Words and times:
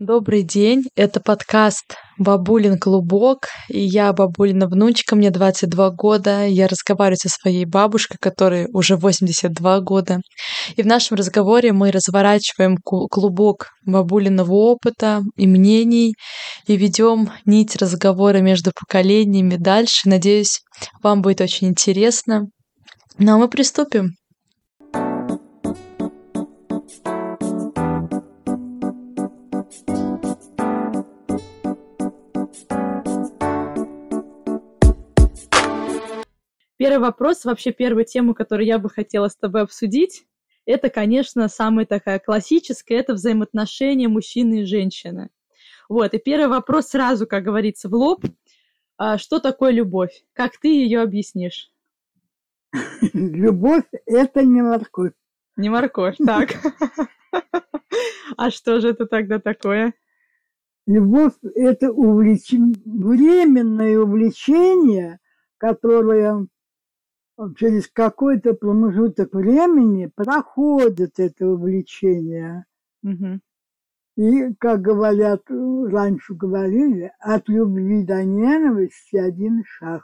Добрый 0.00 0.44
день, 0.44 0.84
это 0.94 1.18
подкаст 1.18 1.96
«Бабулин 2.18 2.78
клубок», 2.78 3.48
и 3.68 3.80
я 3.80 4.12
бабулина 4.12 4.68
внучка, 4.68 5.16
мне 5.16 5.32
22 5.32 5.90
года, 5.90 6.46
я 6.46 6.68
разговариваю 6.68 7.16
со 7.16 7.28
своей 7.28 7.64
бабушкой, 7.64 8.16
которой 8.20 8.68
уже 8.72 8.94
82 8.94 9.80
года. 9.80 10.20
И 10.76 10.82
в 10.82 10.86
нашем 10.86 11.16
разговоре 11.16 11.72
мы 11.72 11.90
разворачиваем 11.90 12.76
клубок 12.76 13.70
бабулиного 13.84 14.52
опыта 14.52 15.22
и 15.34 15.48
мнений, 15.48 16.14
и 16.68 16.76
ведем 16.76 17.32
нить 17.44 17.74
разговора 17.74 18.38
между 18.38 18.70
поколениями 18.70 19.56
дальше. 19.56 20.08
Надеюсь, 20.08 20.60
вам 21.02 21.22
будет 21.22 21.40
очень 21.40 21.66
интересно. 21.66 22.46
Ну 23.18 23.34
а 23.34 23.38
мы 23.38 23.48
приступим. 23.48 24.12
Первый 36.78 37.00
вопрос, 37.00 37.44
вообще 37.44 37.72
первую 37.72 38.04
тему, 38.04 38.34
которую 38.34 38.66
я 38.66 38.78
бы 38.78 38.88
хотела 38.88 39.26
с 39.26 39.36
тобой 39.36 39.62
обсудить, 39.62 40.24
это, 40.64 40.90
конечно, 40.90 41.48
самая 41.48 41.86
такая 41.86 42.20
классическая, 42.20 42.98
это 42.98 43.14
взаимоотношения 43.14 44.06
мужчины 44.06 44.60
и 44.60 44.64
женщины. 44.64 45.30
Вот, 45.88 46.14
и 46.14 46.18
первый 46.18 46.46
вопрос 46.46 46.90
сразу, 46.90 47.26
как 47.26 47.42
говорится, 47.42 47.88
в 47.88 47.94
лоб. 47.94 48.24
А 48.96 49.18
что 49.18 49.40
такое 49.40 49.72
любовь? 49.72 50.24
Как 50.32 50.58
ты 50.58 50.68
ее 50.68 51.00
объяснишь? 51.00 51.72
Любовь– 53.12 53.84
это 54.06 54.42
не 54.42 54.62
морковь. 54.62 55.14
Не 55.56 55.70
морковь, 55.70 56.16
так. 56.24 56.50
А 58.36 58.50
что 58.50 58.80
же 58.80 58.90
это 58.90 59.06
тогда 59.06 59.40
такое? 59.40 59.94
Любовь– 60.86 61.32
это 61.56 61.90
увлечение, 61.90 62.76
временное 62.84 63.98
увлечение, 63.98 65.18
которое 65.56 66.46
через 67.56 67.88
какой-то 67.88 68.54
промежуток 68.54 69.32
времени 69.32 70.10
проходит 70.14 71.18
это 71.18 71.46
увлечение. 71.46 72.64
Угу. 73.02 73.40
И, 74.16 74.54
как 74.58 74.80
говорят, 74.80 75.42
раньше 75.48 76.34
говорили, 76.34 77.12
от 77.20 77.48
любви 77.48 78.02
до 78.04 78.24
ненависти 78.24 79.16
один 79.16 79.62
шаг. 79.64 80.02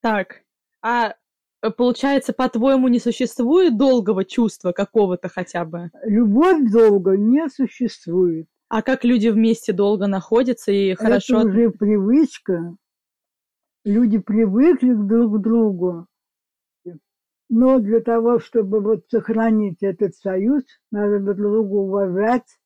Так, 0.00 0.42
а 0.80 1.14
э, 1.62 1.70
получается, 1.70 2.32
по-твоему, 2.32 2.86
не 2.88 3.00
существует 3.00 3.76
долгого 3.76 4.24
чувства 4.24 4.72
какого-то 4.72 5.28
хотя 5.28 5.64
бы? 5.64 5.90
Любовь 6.04 6.70
долго 6.70 7.16
не 7.16 7.48
существует. 7.48 8.46
А 8.68 8.82
как 8.82 9.04
люди 9.04 9.28
вместе 9.28 9.72
долго 9.72 10.06
находятся 10.06 10.70
и 10.70 10.94
хорошо... 10.94 11.40
Это 11.40 11.48
уже 11.48 11.70
привычка 11.70 12.76
люди 13.84 14.18
привыкли 14.18 14.92
друг 14.92 15.38
к 15.38 15.42
другу. 15.42 16.06
Но 17.48 17.80
для 17.80 18.00
того, 18.00 18.38
чтобы 18.38 18.80
вот 18.80 19.06
сохранить 19.10 19.82
этот 19.82 20.14
союз, 20.14 20.62
надо 20.92 21.18
друг 21.18 21.36
друга 21.36 21.74
уважать, 21.74 22.58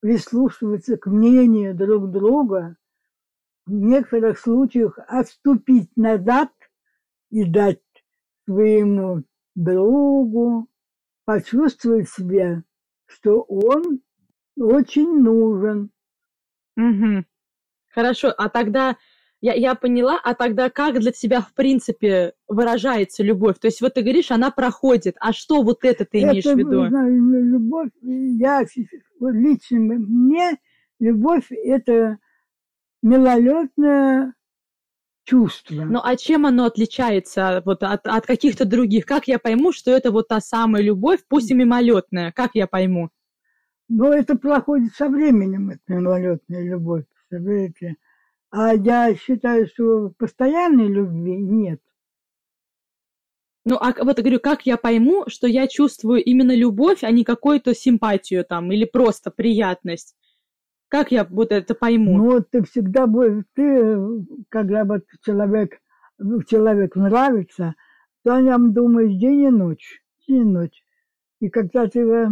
прислушиваться 0.00 0.96
к 0.96 1.06
мнению 1.06 1.74
друг 1.74 2.10
друга, 2.10 2.76
в 3.66 3.72
некоторых 3.72 4.38
случаях 4.38 4.98
отступить 5.08 5.90
назад 5.96 6.50
и 7.30 7.44
дать 7.44 7.82
своему 8.46 9.24
другу 9.54 10.68
почувствовать 11.24 12.08
себя, 12.08 12.62
что 13.06 13.42
он 13.42 14.00
очень 14.56 15.20
нужен. 15.20 15.90
Угу. 16.76 17.24
Хорошо, 17.88 18.32
а 18.38 18.48
тогда 18.48 18.96
я, 19.40 19.54
я 19.54 19.74
поняла, 19.74 20.18
а 20.22 20.34
тогда 20.34 20.68
как 20.68 20.98
для 20.98 21.12
тебя, 21.12 21.40
в 21.40 21.52
принципе, 21.54 22.32
выражается 22.48 23.22
любовь? 23.22 23.58
То 23.60 23.68
есть 23.68 23.80
вот 23.80 23.94
ты 23.94 24.02
говоришь, 24.02 24.30
она 24.30 24.50
проходит, 24.50 25.16
а 25.20 25.32
что 25.32 25.62
вот 25.62 25.84
это 25.84 26.04
ты 26.04 26.22
имеешь 26.22 26.44
это, 26.44 26.54
в 26.54 26.58
виду? 26.58 26.84
Любовь, 26.84 27.90
я 28.02 28.64
лично 29.20 29.78
мне 29.78 30.58
любовь 30.98 31.50
это 31.50 32.18
милолетное 33.02 34.34
чувство. 35.24 35.84
Ну 35.84 36.00
а 36.02 36.16
чем 36.16 36.46
оно 36.46 36.64
отличается 36.64 37.62
вот 37.64 37.82
от, 37.82 38.06
от 38.06 38.26
каких-то 38.26 38.64
других? 38.64 39.06
Как 39.06 39.28
я 39.28 39.38
пойму, 39.38 39.72
что 39.72 39.90
это 39.92 40.10
вот 40.10 40.28
та 40.28 40.40
самая 40.40 40.82
любовь, 40.82 41.20
пусть 41.28 41.50
и 41.50 41.54
мимолетная? 41.54 42.32
Как 42.32 42.52
я 42.54 42.66
пойму? 42.66 43.10
Ну, 43.90 44.12
это 44.12 44.36
проходит 44.36 44.94
со 44.94 45.08
временем, 45.08 45.70
это 45.70 45.80
мимолетная 45.86 46.62
любовь, 46.62 47.04
представляете? 47.14 47.96
А 48.50 48.74
я 48.74 49.14
считаю, 49.14 49.66
что 49.66 50.12
постоянной 50.18 50.88
любви 50.88 51.36
нет. 51.36 51.80
Ну, 53.64 53.76
а 53.76 53.92
вот 54.02 54.18
говорю, 54.18 54.40
как 54.40 54.64
я 54.64 54.78
пойму, 54.78 55.24
что 55.26 55.46
я 55.46 55.66
чувствую 55.66 56.24
именно 56.24 56.56
любовь, 56.56 57.04
а 57.04 57.10
не 57.10 57.24
какую-то 57.24 57.74
симпатию 57.74 58.44
там 58.44 58.72
или 58.72 58.86
просто 58.86 59.30
приятность? 59.30 60.16
Как 60.88 61.12
я 61.12 61.24
вот 61.24 61.52
это 61.52 61.74
пойму? 61.74 62.16
Ну, 62.16 62.42
ты 62.42 62.62
всегда 62.64 63.06
будешь, 63.06 63.44
ты, 63.52 63.98
когда 64.48 64.84
вот 64.84 65.04
человек, 65.22 65.78
человек 66.48 66.96
нравится, 66.96 67.74
то 68.24 68.36
о 68.36 68.40
нем 68.40 68.72
думаешь 68.72 69.14
день 69.14 69.40
и 69.42 69.50
ночь, 69.50 70.02
день 70.26 70.40
и 70.40 70.44
ночь. 70.44 70.84
И 71.40 71.50
когда 71.50 71.86
ты 71.88 72.00
э, 72.00 72.28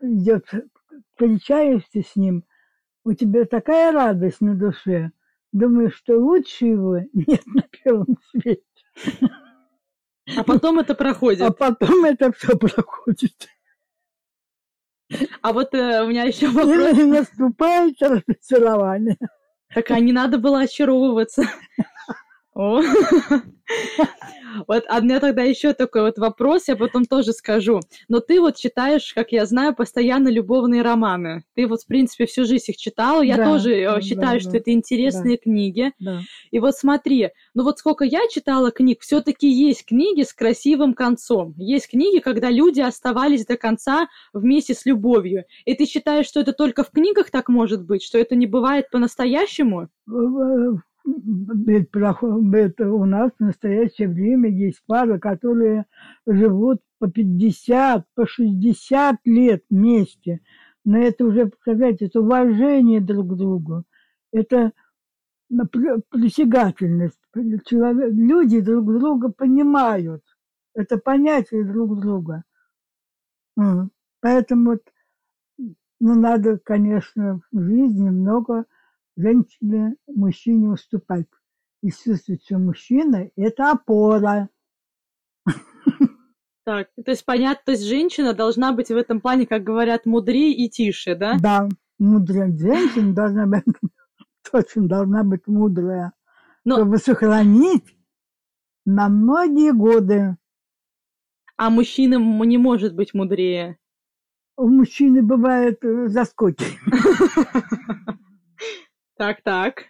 идет, 0.00 0.46
встречаешься 1.12 2.02
с 2.02 2.16
ним, 2.16 2.42
у 3.04 3.12
тебя 3.12 3.44
такая 3.44 3.92
радость 3.92 4.40
на 4.40 4.56
душе, 4.56 5.12
Думаю, 5.52 5.90
что 5.90 6.16
лучше 6.16 6.66
его 6.66 6.98
нет 7.12 7.44
на 7.46 7.62
первом 7.62 8.16
свете. 8.30 8.62
А 10.36 10.44
потом 10.44 10.78
это 10.78 10.94
проходит. 10.94 11.42
А 11.42 11.50
потом 11.50 12.04
это 12.04 12.32
все 12.32 12.56
проходит. 12.56 13.48
А 15.42 15.52
вот 15.52 15.74
э, 15.74 16.02
у 16.04 16.08
меня 16.08 16.24
еще 16.24 16.48
вопрос. 16.48 16.96
И 16.98 17.04
наступает 17.04 17.96
разочарование. 18.00 19.18
Так 19.74 19.90
а 19.90 20.00
не 20.00 20.12
надо 20.12 20.38
было 20.38 20.60
очаровываться. 20.60 21.42
О. 22.60 22.82
Вот, 24.66 24.84
а 24.88 24.98
у 24.98 25.02
меня 25.02 25.20
тогда 25.20 25.42
еще 25.42 25.72
такой 25.74 26.02
вот 26.02 26.18
вопрос, 26.18 26.66
я 26.66 26.74
потом 26.74 27.04
тоже 27.04 27.32
скажу. 27.32 27.80
Но 28.08 28.18
ты 28.18 28.40
вот 28.40 28.56
читаешь, 28.56 29.14
как 29.14 29.30
я 29.30 29.46
знаю, 29.46 29.76
постоянно 29.76 30.28
любовные 30.28 30.82
романы. 30.82 31.44
Ты 31.54 31.68
вот, 31.68 31.82
в 31.82 31.86
принципе, 31.86 32.26
всю 32.26 32.44
жизнь 32.44 32.64
их 32.72 32.76
читала. 32.76 33.22
Я 33.22 33.36
да, 33.36 33.44
тоже 33.44 33.74
э, 33.76 34.00
считаю, 34.02 34.34
да, 34.34 34.40
что 34.40 34.50
да, 34.50 34.58
это 34.58 34.72
интересные 34.72 35.36
да, 35.36 35.42
книги. 35.42 35.92
Да. 36.00 36.20
И 36.50 36.58
вот 36.58 36.74
смотри, 36.74 37.30
ну 37.54 37.62
вот 37.62 37.78
сколько 37.78 38.04
я 38.04 38.20
читала 38.28 38.72
книг, 38.72 39.02
все-таки 39.02 39.48
есть 39.48 39.86
книги 39.86 40.22
с 40.24 40.32
красивым 40.32 40.94
концом. 40.94 41.54
Есть 41.56 41.88
книги, 41.88 42.18
когда 42.18 42.50
люди 42.50 42.80
оставались 42.80 43.46
до 43.46 43.56
конца 43.56 44.08
вместе 44.32 44.74
с 44.74 44.84
любовью. 44.84 45.44
И 45.64 45.74
ты 45.74 45.86
считаешь, 45.86 46.26
что 46.26 46.40
это 46.40 46.52
только 46.52 46.82
в 46.82 46.90
книгах 46.90 47.30
так 47.30 47.48
может 47.48 47.84
быть, 47.84 48.02
что 48.02 48.18
это 48.18 48.34
не 48.34 48.46
бывает 48.46 48.90
по-настоящему? 48.90 49.88
У 51.04 53.04
нас 53.04 53.30
в 53.38 53.40
настоящее 53.40 54.08
время 54.08 54.50
есть 54.50 54.82
пары, 54.86 55.18
которые 55.18 55.86
живут 56.26 56.80
по 56.98 57.10
50, 57.10 58.06
по 58.14 58.26
60 58.26 59.16
лет 59.24 59.64
вместе. 59.70 60.40
Но 60.84 60.98
это 60.98 61.24
уже, 61.24 61.46
представляете, 61.46 62.06
это 62.06 62.20
уважение 62.20 63.00
друг 63.00 63.32
к 63.32 63.36
другу. 63.36 63.84
Это 64.32 64.72
присягательность. 66.10 67.18
Человек, 67.66 68.12
люди 68.12 68.60
друг 68.60 68.86
друга 68.86 69.32
понимают. 69.32 70.22
Это 70.74 70.98
понятие 70.98 71.64
друг 71.64 72.00
друга. 72.00 72.44
Поэтому 74.20 74.70
вот, 74.70 74.82
ну, 75.98 76.14
надо, 76.14 76.58
конечно, 76.58 77.40
в 77.50 77.60
жизни 77.60 78.08
много 78.08 78.66
женщине, 79.20 79.96
мужчине 80.06 80.70
уступать. 80.70 81.26
И 81.82 81.90
чувствовать, 81.90 82.44
что 82.44 82.58
мужчина– 82.58 83.30
это 83.36 83.70
опора. 83.70 84.50
Так, 86.64 86.88
то 87.04 87.10
есть 87.10 87.24
понятно, 87.24 87.62
то 87.64 87.72
есть 87.72 87.84
женщина 87.84 88.34
должна 88.34 88.72
быть 88.72 88.88
в 88.88 88.96
этом 88.96 89.20
плане, 89.20 89.46
как 89.46 89.64
говорят, 89.64 90.04
мудрее 90.04 90.52
и 90.52 90.68
тише, 90.68 91.14
да? 91.16 91.36
Да, 91.40 91.68
мудрая 91.98 92.56
женщина 92.56 93.14
должна 93.14 93.46
быть, 93.46 93.64
точно 94.52 94.86
должна 94.86 95.24
быть 95.24 95.46
мудрая, 95.46 96.12
Но... 96.64 96.76
чтобы 96.76 96.98
сохранить 96.98 97.96
на 98.84 99.08
многие 99.08 99.72
годы. 99.72 100.36
А 101.56 101.70
мужчина 101.70 102.18
не 102.44 102.58
может 102.58 102.94
быть 102.94 103.14
мудрее? 103.14 103.78
У 104.56 104.68
мужчины 104.68 105.22
бывают 105.22 105.82
э, 105.82 106.08
заскоки. 106.08 106.66
Так, 109.20 109.42
так. 109.42 109.84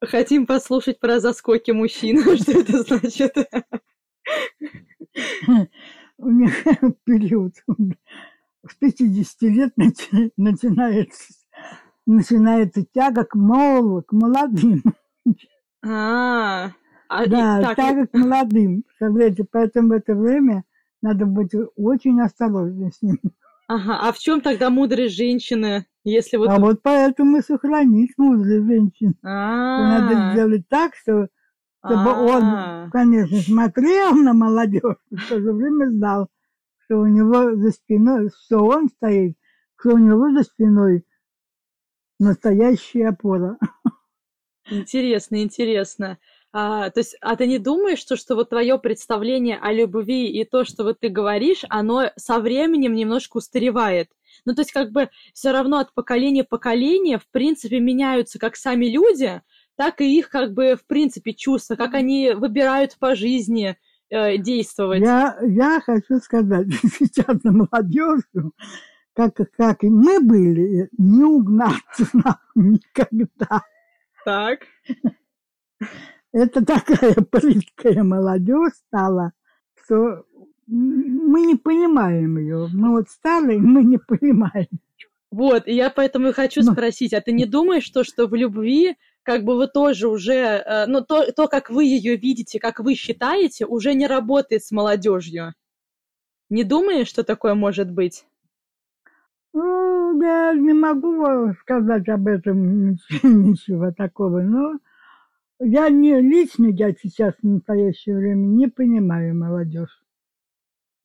Хотим 0.00 0.44
послушать 0.44 0.98
про 0.98 1.20
заскоки 1.20 1.70
мужчин. 1.70 2.20
Что 2.36 2.50
это 2.50 2.82
значит? 2.82 3.36
У 6.18 6.28
меня 6.28 6.50
период 7.04 7.54
с 8.68 8.74
50 8.74 9.42
лет 9.42 9.72
начинается, 10.36 11.32
начинается 12.06 12.84
тяга 12.92 13.24
к 13.24 13.36
молодым, 13.36 14.02
к 14.02 14.12
молодым. 14.12 14.82
А, 15.86 16.72
а 17.08 17.26
Да, 17.28 17.62
так, 17.62 17.76
тяга 17.76 18.08
к 18.08 18.14
молодым. 18.14 18.82
Представляете, 18.82 19.44
поэтому 19.48 19.90
в 19.90 19.92
это 19.92 20.16
время 20.16 20.64
надо 21.02 21.24
быть 21.24 21.52
очень 21.76 22.20
осторожным 22.20 22.90
с 22.90 23.00
ним. 23.00 23.20
ага, 23.68 24.00
а 24.00 24.10
в 24.10 24.18
чем 24.18 24.40
тогда 24.40 24.70
мудрость 24.70 25.14
женщины, 25.14 25.86
если 26.04 26.36
вот... 26.36 26.48
А 26.48 26.58
вот 26.58 26.80
поэтому 26.82 27.38
и 27.38 27.42
сохранить 27.42 28.12
мудрых 28.16 28.66
женщин. 28.66 29.16
Надо 29.22 30.30
А, 30.30 30.32
сделать 30.32 30.68
так, 30.68 30.94
что, 30.94 31.28
чтобы 31.84 32.10
он, 32.10 32.42
а, 32.44 32.88
конечно, 32.90 33.38
смотрел 33.38 34.14
на 34.14 34.32
молодежь, 34.32 34.96
и 35.10 35.16
в 35.16 35.28
то 35.28 35.40
же 35.40 35.52
время 35.52 35.90
знал, 35.90 36.28
что 36.84 36.98
у 36.98 37.06
него 37.06 37.54
за 37.56 37.70
спиной, 37.70 38.30
что 38.44 38.64
он 38.64 38.88
стоит, 38.88 39.36
что 39.78 39.90
у 39.90 39.98
него 39.98 40.32
за 40.32 40.42
спиной 40.44 41.04
настоящая 42.18 43.08
опора. 43.08 43.58
Интересно, 44.70 45.42
интересно. 45.42 46.18
А, 46.52 46.90
то 46.90 47.00
есть, 47.00 47.16
а 47.20 47.36
ты 47.36 47.46
не 47.46 47.58
думаешь, 47.58 47.98
что, 47.98 48.16
что 48.16 48.34
вот 48.34 48.50
твое 48.50 48.78
представление 48.78 49.58
о 49.58 49.72
любви 49.72 50.30
и 50.30 50.44
то, 50.44 50.64
что 50.64 50.84
вот 50.84 51.00
ты 51.00 51.08
говоришь, 51.08 51.64
оно 51.68 52.10
со 52.16 52.40
временем 52.40 52.94
немножко 52.94 53.38
устаревает? 53.38 54.10
Ну, 54.44 54.54
то 54.54 54.62
есть, 54.62 54.72
как 54.72 54.90
бы 54.90 55.08
все 55.34 55.52
равно 55.52 55.78
от 55.78 55.92
поколения 55.94 56.44
в 56.44 56.48
поколение, 56.48 57.18
в 57.18 57.28
принципе, 57.30 57.80
меняются 57.80 58.38
как 58.38 58.56
сами 58.56 58.86
люди, 58.86 59.40
так 59.76 60.00
и 60.00 60.18
их, 60.18 60.28
как 60.28 60.54
бы, 60.54 60.76
в 60.76 60.86
принципе, 60.86 61.32
чувства, 61.32 61.76
как 61.76 61.94
они 61.94 62.32
выбирают 62.32 62.96
по 62.98 63.14
жизни 63.14 63.76
э, 64.10 64.38
действовать. 64.38 65.00
Я, 65.00 65.38
я 65.42 65.80
хочу 65.80 66.18
сказать, 66.18 66.66
сейчас 66.98 67.42
на 67.44 67.52
молодежь, 67.52 68.22
как, 69.14 69.36
как 69.56 69.84
и 69.84 69.88
мы 69.88 70.20
были, 70.20 70.88
не 70.96 71.24
угнаться 71.24 72.06
нам 72.12 72.38
никогда. 72.54 73.62
Так. 74.24 74.60
Это 76.32 76.64
такая 76.64 77.14
прыткая 77.30 78.02
молодежь 78.02 78.74
стала, 78.86 79.32
что 79.84 80.24
мы 80.68 81.40
не 81.46 81.56
понимаем 81.56 82.38
ее. 82.38 82.68
Мы 82.72 82.90
вот 82.90 83.08
старые, 83.08 83.58
мы 83.58 83.82
не 83.82 83.98
понимаем. 83.98 84.68
Вот, 85.30 85.66
и 85.66 85.74
я 85.74 85.90
поэтому 85.90 86.28
и 86.28 86.32
хочу 86.32 86.62
Ну. 86.62 86.72
спросить, 86.72 87.12
а 87.12 87.20
ты 87.20 87.32
не 87.32 87.44
думаешь, 87.46 87.84
что, 87.84 88.02
что 88.04 88.26
в 88.26 88.34
любви, 88.34 88.96
как 89.22 89.44
бы 89.44 89.56
вы 89.56 89.66
тоже 89.66 90.08
уже, 90.08 90.32
э, 90.32 90.86
ну, 90.86 91.02
то, 91.02 91.30
то, 91.32 91.48
как 91.48 91.68
вы 91.70 91.84
ее 91.84 92.16
видите, 92.16 92.58
как 92.58 92.80
вы 92.80 92.94
считаете, 92.94 93.66
уже 93.66 93.92
не 93.94 94.06
работает 94.06 94.64
с 94.64 94.70
молодежью? 94.70 95.54
Не 96.48 96.64
думаешь, 96.64 97.08
что 97.08 97.24
такое 97.24 97.54
может 97.54 97.90
быть? 97.90 98.24
Ну, 99.52 100.20
я 100.22 100.54
не 100.54 100.72
могу 100.72 101.52
сказать 101.60 102.08
об 102.08 102.26
этом 102.26 102.90
ничего, 102.92 103.28
ничего 103.28 103.92
такого, 103.92 104.40
но 104.40 104.78
я 105.60 105.90
не 105.90 106.20
лично, 106.20 106.66
я 106.68 106.92
сейчас 106.92 107.34
в 107.42 107.46
настоящее 107.46 108.16
время 108.16 108.46
не 108.46 108.68
понимаю 108.68 109.34
молодежь. 109.36 110.02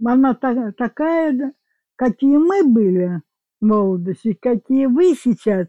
Она 0.04 0.34
та- 0.34 0.72
такая, 0.74 1.54
какие 1.96 2.38
мы 2.38 2.64
были 2.64 3.22
в 3.62 3.66
молодости, 3.66 4.34
какие 4.34 4.86
вы 4.88 5.16
сейчас, 5.16 5.68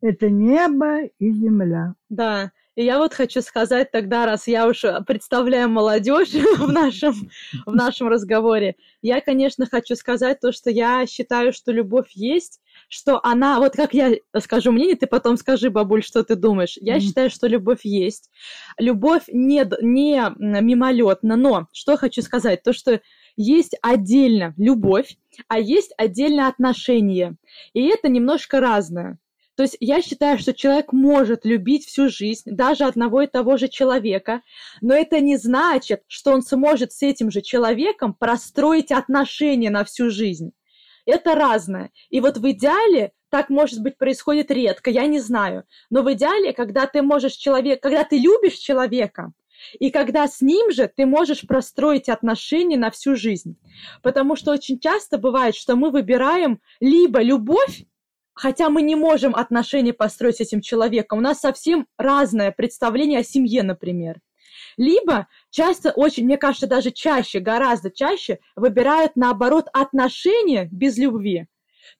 это 0.00 0.30
небо 0.30 1.04
и 1.18 1.32
земля. 1.32 1.94
Да, 2.08 2.52
и 2.78 2.84
я 2.84 2.98
вот 2.98 3.12
хочу 3.12 3.42
сказать 3.42 3.90
тогда, 3.90 4.24
раз 4.24 4.46
я 4.46 4.68
уж 4.68 4.84
представляю 5.04 5.68
молодежь 5.68 6.28
в 6.58 6.70
нашем, 6.70 7.28
в 7.66 7.74
нашем 7.74 8.06
разговоре, 8.06 8.76
я, 9.02 9.20
конечно, 9.20 9.66
хочу 9.66 9.96
сказать 9.96 10.38
то, 10.38 10.52
что 10.52 10.70
я 10.70 11.04
считаю, 11.08 11.52
что 11.52 11.72
любовь 11.72 12.10
есть, 12.12 12.60
что 12.88 13.18
она, 13.24 13.58
вот 13.58 13.72
как 13.72 13.94
я 13.94 14.12
скажу 14.38 14.70
мнение, 14.70 14.94
ты 14.94 15.08
потом 15.08 15.36
скажи, 15.36 15.70
бабуль, 15.70 16.04
что 16.04 16.22
ты 16.22 16.36
думаешь. 16.36 16.78
Я 16.80 16.94
Мгм. 16.94 17.00
считаю, 17.00 17.30
что 17.30 17.48
любовь 17.48 17.80
есть. 17.82 18.30
Любовь 18.78 19.24
не, 19.26 19.64
не 19.84 20.32
мимолетна, 20.38 21.34
но 21.34 21.66
что 21.72 21.96
хочу 21.96 22.22
сказать, 22.22 22.62
то, 22.62 22.72
что 22.72 23.00
есть 23.36 23.76
отдельно 23.82 24.54
любовь, 24.56 25.16
а 25.48 25.58
есть 25.58 25.92
отдельно 25.98 26.46
отношения. 26.46 27.34
И 27.72 27.88
это 27.88 28.08
немножко 28.08 28.60
разное. 28.60 29.18
То 29.58 29.64
есть 29.64 29.76
я 29.80 30.02
считаю, 30.02 30.38
что 30.38 30.54
человек 30.54 30.92
может 30.92 31.44
любить 31.44 31.84
всю 31.84 32.08
жизнь, 32.08 32.48
даже 32.48 32.84
одного 32.84 33.22
и 33.22 33.26
того 33.26 33.56
же 33.56 33.66
человека, 33.66 34.42
но 34.80 34.94
это 34.94 35.18
не 35.18 35.36
значит, 35.36 36.04
что 36.06 36.30
он 36.30 36.42
сможет 36.42 36.92
с 36.92 37.02
этим 37.02 37.32
же 37.32 37.40
человеком 37.40 38.14
простроить 38.14 38.92
отношения 38.92 39.70
на 39.70 39.84
всю 39.84 40.10
жизнь. 40.10 40.52
Это 41.06 41.34
разное. 41.34 41.90
И 42.08 42.20
вот 42.20 42.36
в 42.36 42.48
идеале 42.52 43.10
так, 43.30 43.50
может 43.50 43.82
быть, 43.82 43.98
происходит 43.98 44.52
редко, 44.52 44.90
я 44.90 45.08
не 45.08 45.18
знаю. 45.18 45.64
Но 45.90 46.04
в 46.04 46.12
идеале, 46.12 46.52
когда 46.52 46.86
ты 46.86 47.02
можешь 47.02 47.32
человек, 47.32 47.82
когда 47.82 48.04
ты 48.04 48.16
любишь 48.16 48.58
человека, 48.58 49.32
и 49.80 49.90
когда 49.90 50.28
с 50.28 50.40
ним 50.40 50.70
же 50.70 50.86
ты 50.86 51.04
можешь 51.04 51.44
простроить 51.44 52.08
отношения 52.08 52.76
на 52.76 52.92
всю 52.92 53.16
жизнь. 53.16 53.56
Потому 54.04 54.36
что 54.36 54.52
очень 54.52 54.78
часто 54.78 55.18
бывает, 55.18 55.56
что 55.56 55.74
мы 55.74 55.90
выбираем 55.90 56.60
либо 56.78 57.20
любовь, 57.22 57.86
хотя 58.38 58.70
мы 58.70 58.82
не 58.82 58.94
можем 58.94 59.34
отношения 59.34 59.92
построить 59.92 60.36
с 60.36 60.40
этим 60.40 60.60
человеком. 60.60 61.18
У 61.18 61.22
нас 61.22 61.40
совсем 61.40 61.86
разное 61.98 62.52
представление 62.52 63.20
о 63.20 63.24
семье, 63.24 63.62
например. 63.64 64.20
Либо 64.76 65.26
часто, 65.50 65.90
очень, 65.90 66.24
мне 66.24 66.38
кажется, 66.38 66.68
даже 66.68 66.92
чаще, 66.92 67.40
гораздо 67.40 67.90
чаще 67.90 68.38
выбирают, 68.54 69.16
наоборот, 69.16 69.66
отношения 69.72 70.68
без 70.70 70.96
любви. 70.98 71.46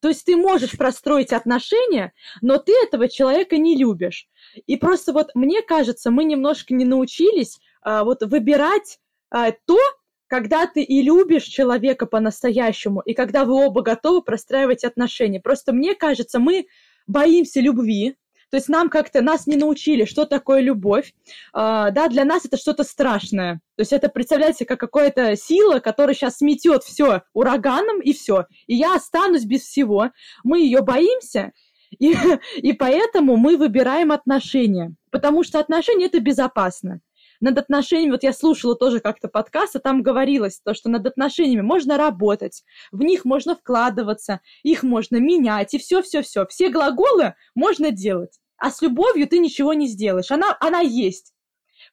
То 0.01 0.09
есть 0.09 0.25
ты 0.27 0.37
можешь 0.37 0.77
простроить 0.79 1.33
отношения, 1.33 2.13
но 2.41 2.59
ты 2.59 2.73
этого 2.85 3.09
человека 3.09 3.57
не 3.59 3.77
любишь. 3.77 4.29
И 4.67 4.77
просто 4.77 5.13
вот 5.13 5.31
мне 5.35 5.63
кажется, 5.63 6.11
мы 6.11 6.23
немножко 6.23 6.73
не 6.73 6.85
научились 6.85 7.59
а, 7.83 8.05
вот 8.05 8.23
выбирать 8.23 9.01
а, 9.31 9.51
то, 9.67 9.79
когда 10.29 10.67
ты 10.67 10.83
и 10.83 11.03
любишь 11.03 11.45
человека 11.45 12.07
по-настоящему, 12.07 13.01
и 13.01 13.15
когда 13.15 13.45
вы 13.45 13.55
оба 13.55 13.83
готовы 13.83 14.23
простраивать 14.23 14.85
отношения. 14.85 15.41
Просто 15.41 15.73
мне 15.73 15.95
кажется, 15.95 16.39
мы 16.39 16.67
боимся 17.07 17.61
любви, 17.61 18.17
то 18.51 18.57
есть 18.57 18.69
нам 18.69 18.89
как-то, 18.89 19.21
нас 19.21 19.47
не 19.47 19.57
научили, 19.57 20.05
что 20.05 20.25
такое 20.25 20.61
любовь. 20.61 21.13
А, 21.53 21.91
да, 21.91 22.09
для 22.09 22.25
нас 22.25 22.47
это 22.47 22.57
что-то 22.57 22.83
страшное. 22.83 23.61
То 23.77 23.83
есть 23.83 23.93
это, 23.93 24.09
представляете, 24.09 24.65
как 24.65 24.81
какая-то 24.81 25.37
сила, 25.37 25.81
которая 25.81 26.15
сейчас 26.15 26.39
сметет 26.39 26.83
все 26.83 27.23
ураганом, 27.35 28.01
и 28.01 28.13
все. 28.15 28.47
И 28.67 28.75
я 28.75 28.95
останусь 28.95 29.45
без 29.45 29.63
всего. 29.63 30.13
Мы 30.45 30.61
ее 30.61 30.81
боимся, 30.81 31.53
и, 31.99 32.15
и 32.57 32.73
поэтому 32.73 33.37
мы 33.37 33.57
выбираем 33.57 34.13
отношения. 34.13 34.95
Потому 35.11 35.45
что 35.45 35.59
отношения 35.59 36.07
это 36.07 36.21
безопасно. 36.21 37.01
Над 37.41 37.59
отношениями, 37.59 38.13
вот 38.13 38.23
я 38.23 38.33
слушала 38.33 38.75
тоже 38.75 39.01
как-то 39.01 39.29
подкаст, 39.29 39.77
и 39.77 39.79
там 39.79 40.03
говорилось 40.03 40.61
то, 40.65 40.75
что 40.75 40.89
над 40.89 41.07
отношениями 41.07 41.63
можно 41.63 41.97
работать, 41.97 42.65
в 42.91 43.03
них 43.03 43.25
можно 43.25 43.55
вкладываться, 43.55 44.41
их 44.63 44.83
можно 44.83 45.17
менять, 45.17 45.75
и 45.75 45.79
все-все-все. 45.79 46.47
Все 46.47 46.69
глаголы 46.69 47.35
можно 47.55 47.91
делать. 47.91 48.39
А 48.57 48.71
с 48.71 48.83
любовью 48.83 49.29
ты 49.29 49.39
ничего 49.39 49.73
не 49.73 49.87
сделаешь. 49.87 50.31
Она, 50.31 50.57
она 50.59 50.81
есть. 50.81 51.33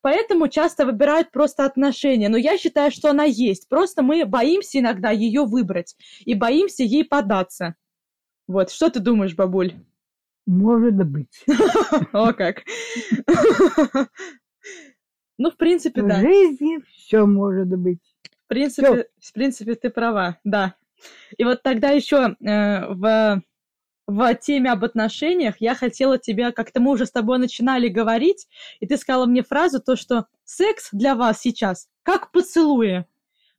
Поэтому 0.01 0.47
часто 0.47 0.85
выбирают 0.85 1.31
просто 1.31 1.65
отношения. 1.65 2.27
Но 2.27 2.37
я 2.37 2.57
считаю, 2.57 2.91
что 2.91 3.11
она 3.11 3.23
есть. 3.23 3.69
Просто 3.69 4.01
мы 4.01 4.25
боимся 4.25 4.79
иногда 4.79 5.11
ее 5.11 5.45
выбрать. 5.45 5.95
И 6.25 6.33
боимся 6.33 6.83
ей 6.83 7.05
податься. 7.05 7.75
Вот, 8.47 8.71
что 8.71 8.89
ты 8.89 8.99
думаешь, 8.99 9.35
бабуль? 9.35 9.73
Может 10.45 10.95
быть. 10.95 11.43
О, 12.13 12.33
как. 12.33 12.63
Ну, 15.37 15.51
в 15.51 15.57
принципе, 15.57 16.01
В 16.01 16.07
да. 16.07 16.19
жизни 16.21 16.79
все 16.95 17.25
может 17.25 17.67
быть. 17.67 17.99
В 18.45 18.47
принципе, 18.47 19.07
в 19.19 19.33
принципе, 19.33 19.75
ты 19.75 19.89
права, 19.89 20.37
да. 20.43 20.75
И 21.37 21.43
вот 21.43 21.61
тогда 21.63 21.89
еще 21.89 22.35
э, 22.45 22.85
в, 22.93 23.41
в 24.07 24.35
теме 24.35 24.71
об 24.71 24.83
отношениях 24.85 25.55
я 25.59 25.75
хотела 25.75 26.17
тебя, 26.17 26.51
как-то 26.51 26.79
мы 26.79 26.91
уже 26.91 27.05
с 27.05 27.11
тобой 27.11 27.39
начинали 27.39 27.87
говорить, 27.87 28.47
и 28.79 28.87
ты 28.87 28.97
сказала 28.97 29.25
мне 29.25 29.43
фразу, 29.43 29.81
то, 29.81 29.95
что 29.95 30.25
секс 30.43 30.89
для 30.91 31.15
вас 31.15 31.41
сейчас 31.41 31.89
как 32.03 32.31
поцелуи, 32.31 33.05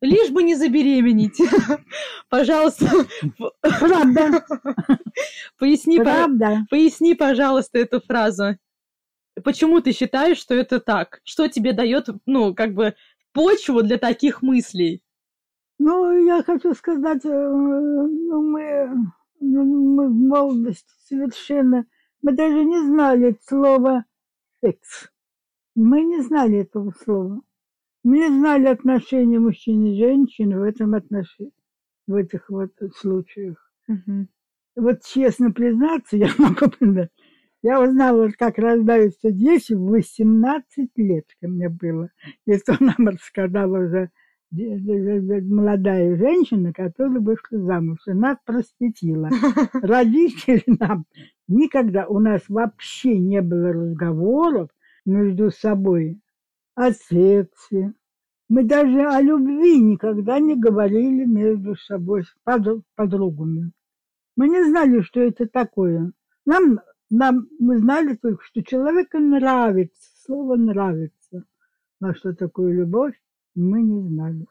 лишь 0.00 0.30
бы 0.30 0.42
не 0.45 0.54
забеременеть. 0.54 1.40
Пожалуйста, 2.28 2.87
Правда, 3.61 4.45
поясни, 5.59 5.99
по- 5.99 6.04
правда. 6.04 6.66
поясни, 6.71 7.14
пожалуйста, 7.14 7.78
эту 7.78 8.00
фразу. 8.00 8.56
Почему 9.45 9.81
ты 9.81 9.93
считаешь, 9.93 10.38
что 10.38 10.55
это 10.55 10.81
так? 10.81 11.21
Что 11.25 11.49
тебе 11.49 11.73
дает, 11.73 12.09
ну, 12.25 12.55
как 12.55 12.75
бы, 12.75 12.95
почву 13.33 13.83
для 13.83 13.99
таких 13.99 14.43
мыслей? 14.43 15.02
Ну, 15.78 16.26
я 16.26 16.43
хочу 16.43 16.73
сказать, 16.75 17.25
э, 17.25 17.28
ну, 17.28 18.43
мы, 18.43 18.88
ну, 19.40 19.64
мы 19.64 20.09
в 20.09 20.14
молодости 20.14 20.90
совершенно, 21.07 21.85
мы 22.23 22.33
даже 22.33 22.64
не 22.64 22.81
знали 22.81 23.38
слова 23.43 24.05
секс. 24.61 25.11
Мы 25.75 26.02
не 26.02 26.23
знали 26.23 26.61
этого 26.61 26.93
слова. 27.05 27.43
Мы 28.02 28.19
не 28.19 28.28
знали 28.28 28.66
отношения 28.69 29.38
мужчины 29.38 29.93
и 29.93 29.99
женщины 29.99 30.59
в 30.59 30.62
этом 30.62 30.95
отношении, 30.95 31.52
в 32.07 32.14
этих 32.14 32.49
вот 32.49 32.71
случаях. 32.97 33.71
Мгм. 33.87 34.28
Вот 34.76 35.02
честно 35.05 35.50
признаться, 35.50 36.16
я 36.16 36.31
могу 36.38 36.71
признать, 36.71 37.11
я 37.63 37.83
узнала, 37.83 38.31
как 38.39 38.59
рождаются 38.59 39.31
дети 39.31 39.73
в 39.73 39.87
18 39.87 40.91
лет, 40.97 41.25
ко 41.41 41.49
мне 41.49 41.69
было. 41.69 42.11
И 42.47 42.57
то 42.59 42.77
нам 42.81 43.09
рассказала 43.09 43.79
уже 43.79 44.11
молодая 44.53 46.17
женщина, 46.17 46.73
которая 46.73 47.21
вышла 47.21 47.59
замуж, 47.59 47.99
и 48.07 48.13
нас 48.13 48.39
просветила. 48.45 49.31
Родители 49.73 50.63
нам 50.67 51.07
никогда, 51.49 52.07
у 52.07 52.19
нас 52.21 52.43
вообще 52.49 53.19
не 53.19 53.43
было 53.43 53.73
разговоров 53.73 54.71
между 55.05 55.51
собой 55.51 56.21
о 56.75 56.93
сексе. 56.93 57.93
Мы 58.49 58.63
даже 58.63 59.09
о 59.09 59.21
любви 59.21 59.81
никогда 59.81 60.39
не 60.39 60.55
говорили 60.55 61.25
между 61.25 61.75
собой 61.75 62.23
с 62.23 62.35
под- 62.45 62.85
подругами. 62.95 63.73
Мы 64.37 64.49
не 64.49 64.65
знали, 64.69 65.01
что 65.01 65.21
это 65.21 65.49
такое. 65.49 66.13
Нам, 66.45 66.79
нам 67.11 67.49
мы 67.59 67.79
знали 67.79 68.15
только, 68.17 68.45
что 68.45 68.63
человеку 68.63 69.19
нравится, 69.19 70.09
слово 70.25 70.57
нравится. 70.57 71.45
Но 72.01 72.15
что 72.15 72.35
такое 72.35 72.73
любовь, 72.73 73.15
мы 73.55 73.83
не 73.83 74.01
знали. 74.09 74.47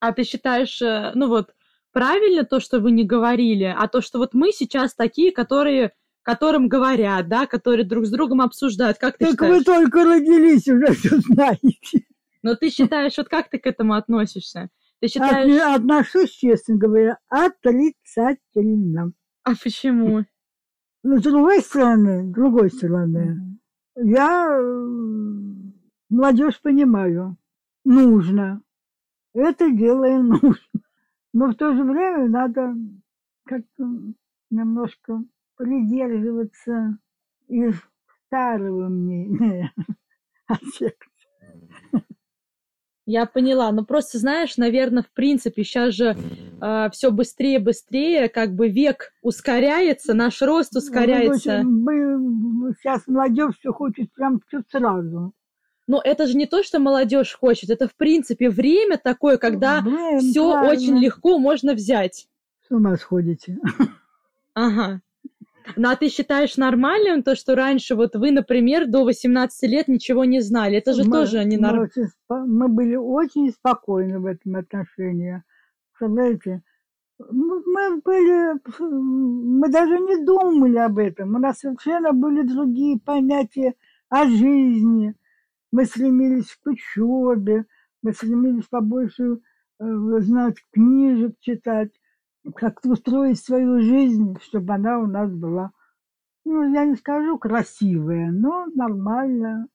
А 0.00 0.12
ты 0.12 0.24
считаешь, 0.24 0.80
э, 0.82 1.12
ну 1.14 1.28
вот, 1.28 1.54
правильно 1.92 2.44
то, 2.44 2.58
что 2.60 2.80
вы 2.80 2.90
не 2.90 3.04
говорили, 3.04 3.64
а 3.76 3.86
то, 3.86 4.00
что 4.00 4.18
вот 4.18 4.32
мы 4.34 4.50
сейчас 4.52 4.94
такие, 4.94 5.30
которые, 5.30 5.92
которым 6.22 6.68
говорят, 6.68 7.28
да, 7.28 7.46
которые 7.46 7.86
друг 7.86 8.06
с 8.06 8.10
другом 8.10 8.40
обсуждают, 8.40 8.98
как 8.98 9.18
ты 9.18 9.26
Так 9.26 9.32
считаешь? 9.34 9.58
вы 9.58 9.64
только 9.64 10.04
родились, 10.04 10.66
уже 10.68 10.92
все 10.94 11.16
знаете. 11.18 12.04
Но 12.42 12.54
ты 12.56 12.70
считаешь, 12.70 13.16
вот 13.18 13.28
как 13.28 13.50
ты 13.50 13.58
к 13.58 13.66
этому 13.66 13.94
относишься? 13.94 14.70
Ты 15.00 15.06
От- 15.06 15.12
считаешь, 15.12 15.76
Отношусь, 15.76 16.30
честно 16.30 16.76
говоря, 16.76 17.18
отрицательно. 17.28 19.12
а 19.44 19.52
почему? 19.62 20.24
Но 21.02 21.18
с 21.18 21.22
другой 21.22 21.60
стороны, 21.60 22.28
с 22.28 22.32
другой 22.32 22.70
стороны, 22.70 23.58
я 23.96 24.58
э, 24.58 25.20
молодежь 26.10 26.60
понимаю, 26.60 27.36
нужно. 27.84 28.62
Это 29.32 29.70
делаем 29.70 30.28
нужно. 30.28 30.80
Но 31.32 31.46
в 31.48 31.54
то 31.54 31.74
же 31.74 31.84
время 31.84 32.28
надо 32.28 32.74
как-то 33.44 33.84
немножко 34.50 35.24
придерживаться 35.56 36.98
из 37.48 37.74
старого 38.26 38.88
мнения 38.88 39.72
о 40.46 40.56
сексе. 40.56 41.09
Я 43.10 43.26
поняла, 43.26 43.72
но 43.72 43.84
просто 43.84 44.18
знаешь, 44.18 44.56
наверное, 44.56 45.02
в 45.02 45.10
принципе, 45.10 45.64
сейчас 45.64 45.94
же 45.94 46.16
все 46.92 47.10
быстрее 47.10 47.58
быстрее, 47.58 48.28
как 48.28 48.54
бы 48.54 48.68
век 48.68 49.12
ускоряется, 49.20 50.14
наш 50.14 50.40
рост 50.40 50.76
ускоряется. 50.76 51.64
Сейчас 52.78 53.02
молодежь 53.08 53.58
все 53.58 53.72
хочет 53.72 54.12
прям 54.12 54.40
все 54.46 54.62
сразу. 54.70 55.32
Но 55.88 56.00
это 56.04 56.28
же 56.28 56.36
не 56.36 56.46
то, 56.46 56.62
что 56.62 56.78
молодежь 56.78 57.34
хочет, 57.34 57.70
это 57.70 57.88
в 57.88 57.96
принципе 57.96 58.48
время 58.48 58.96
такое, 58.96 59.38
когда 59.38 59.80
Блин, 59.80 60.20
все 60.20 60.52
правильно. 60.52 60.72
очень 60.72 60.98
легко 60.98 61.38
можно 61.40 61.74
взять. 61.74 62.28
С 62.68 62.70
ума 62.70 62.96
сходите. 62.96 63.58
Ага. 64.54 65.00
Ну 65.76 65.88
а 65.88 65.96
ты 65.96 66.08
считаешь 66.08 66.56
нормальным 66.56 67.22
то, 67.22 67.34
что 67.34 67.54
раньше 67.54 67.94
вот 67.94 68.14
вы, 68.16 68.30
например, 68.30 68.86
до 68.86 69.04
18 69.04 69.68
лет 69.70 69.88
ничего 69.88 70.24
не 70.24 70.40
знали? 70.40 70.76
Это 70.76 70.92
же 70.92 71.04
Мы- 71.04 71.10
тоже 71.10 71.44
не 71.44 71.56
мы 71.56 71.62
Мы 72.46 72.68
были 72.68 72.96
очень 72.96 73.50
спокойны 73.50 74.18
в 74.18 74.26
этом 74.26 74.56
отношении. 74.56 75.42
Мы 77.30 77.62
мы 77.66 78.00
были, 78.02 78.58
мы 78.80 79.68
даже 79.68 79.98
не 79.98 80.24
думали 80.24 80.78
об 80.78 80.98
этом. 80.98 81.34
У 81.34 81.38
нас 81.38 81.58
совершенно 81.58 82.12
были 82.12 82.42
другие 82.42 82.98
понятия 82.98 83.74
о 84.08 84.26
жизни. 84.26 85.14
Мы 85.70 85.84
стремились 85.84 86.58
к 86.62 86.66
учебе, 86.66 87.66
мы 88.02 88.12
стремились 88.12 88.64
побольше 88.64 89.38
э, 89.78 89.84
знать 90.20 90.56
книжек, 90.72 91.34
читать, 91.40 91.90
как 92.54 92.80
устроить 92.84 93.38
свою 93.42 93.80
жизнь, 93.80 94.36
чтобы 94.42 94.74
она 94.74 94.98
у 94.98 95.06
нас 95.06 95.30
была, 95.30 95.72
ну, 96.44 96.72
я 96.72 96.84
не 96.84 96.96
скажу 96.96 97.38
красивая, 97.38 98.30
но 98.30 98.66
нормально. 98.74 99.66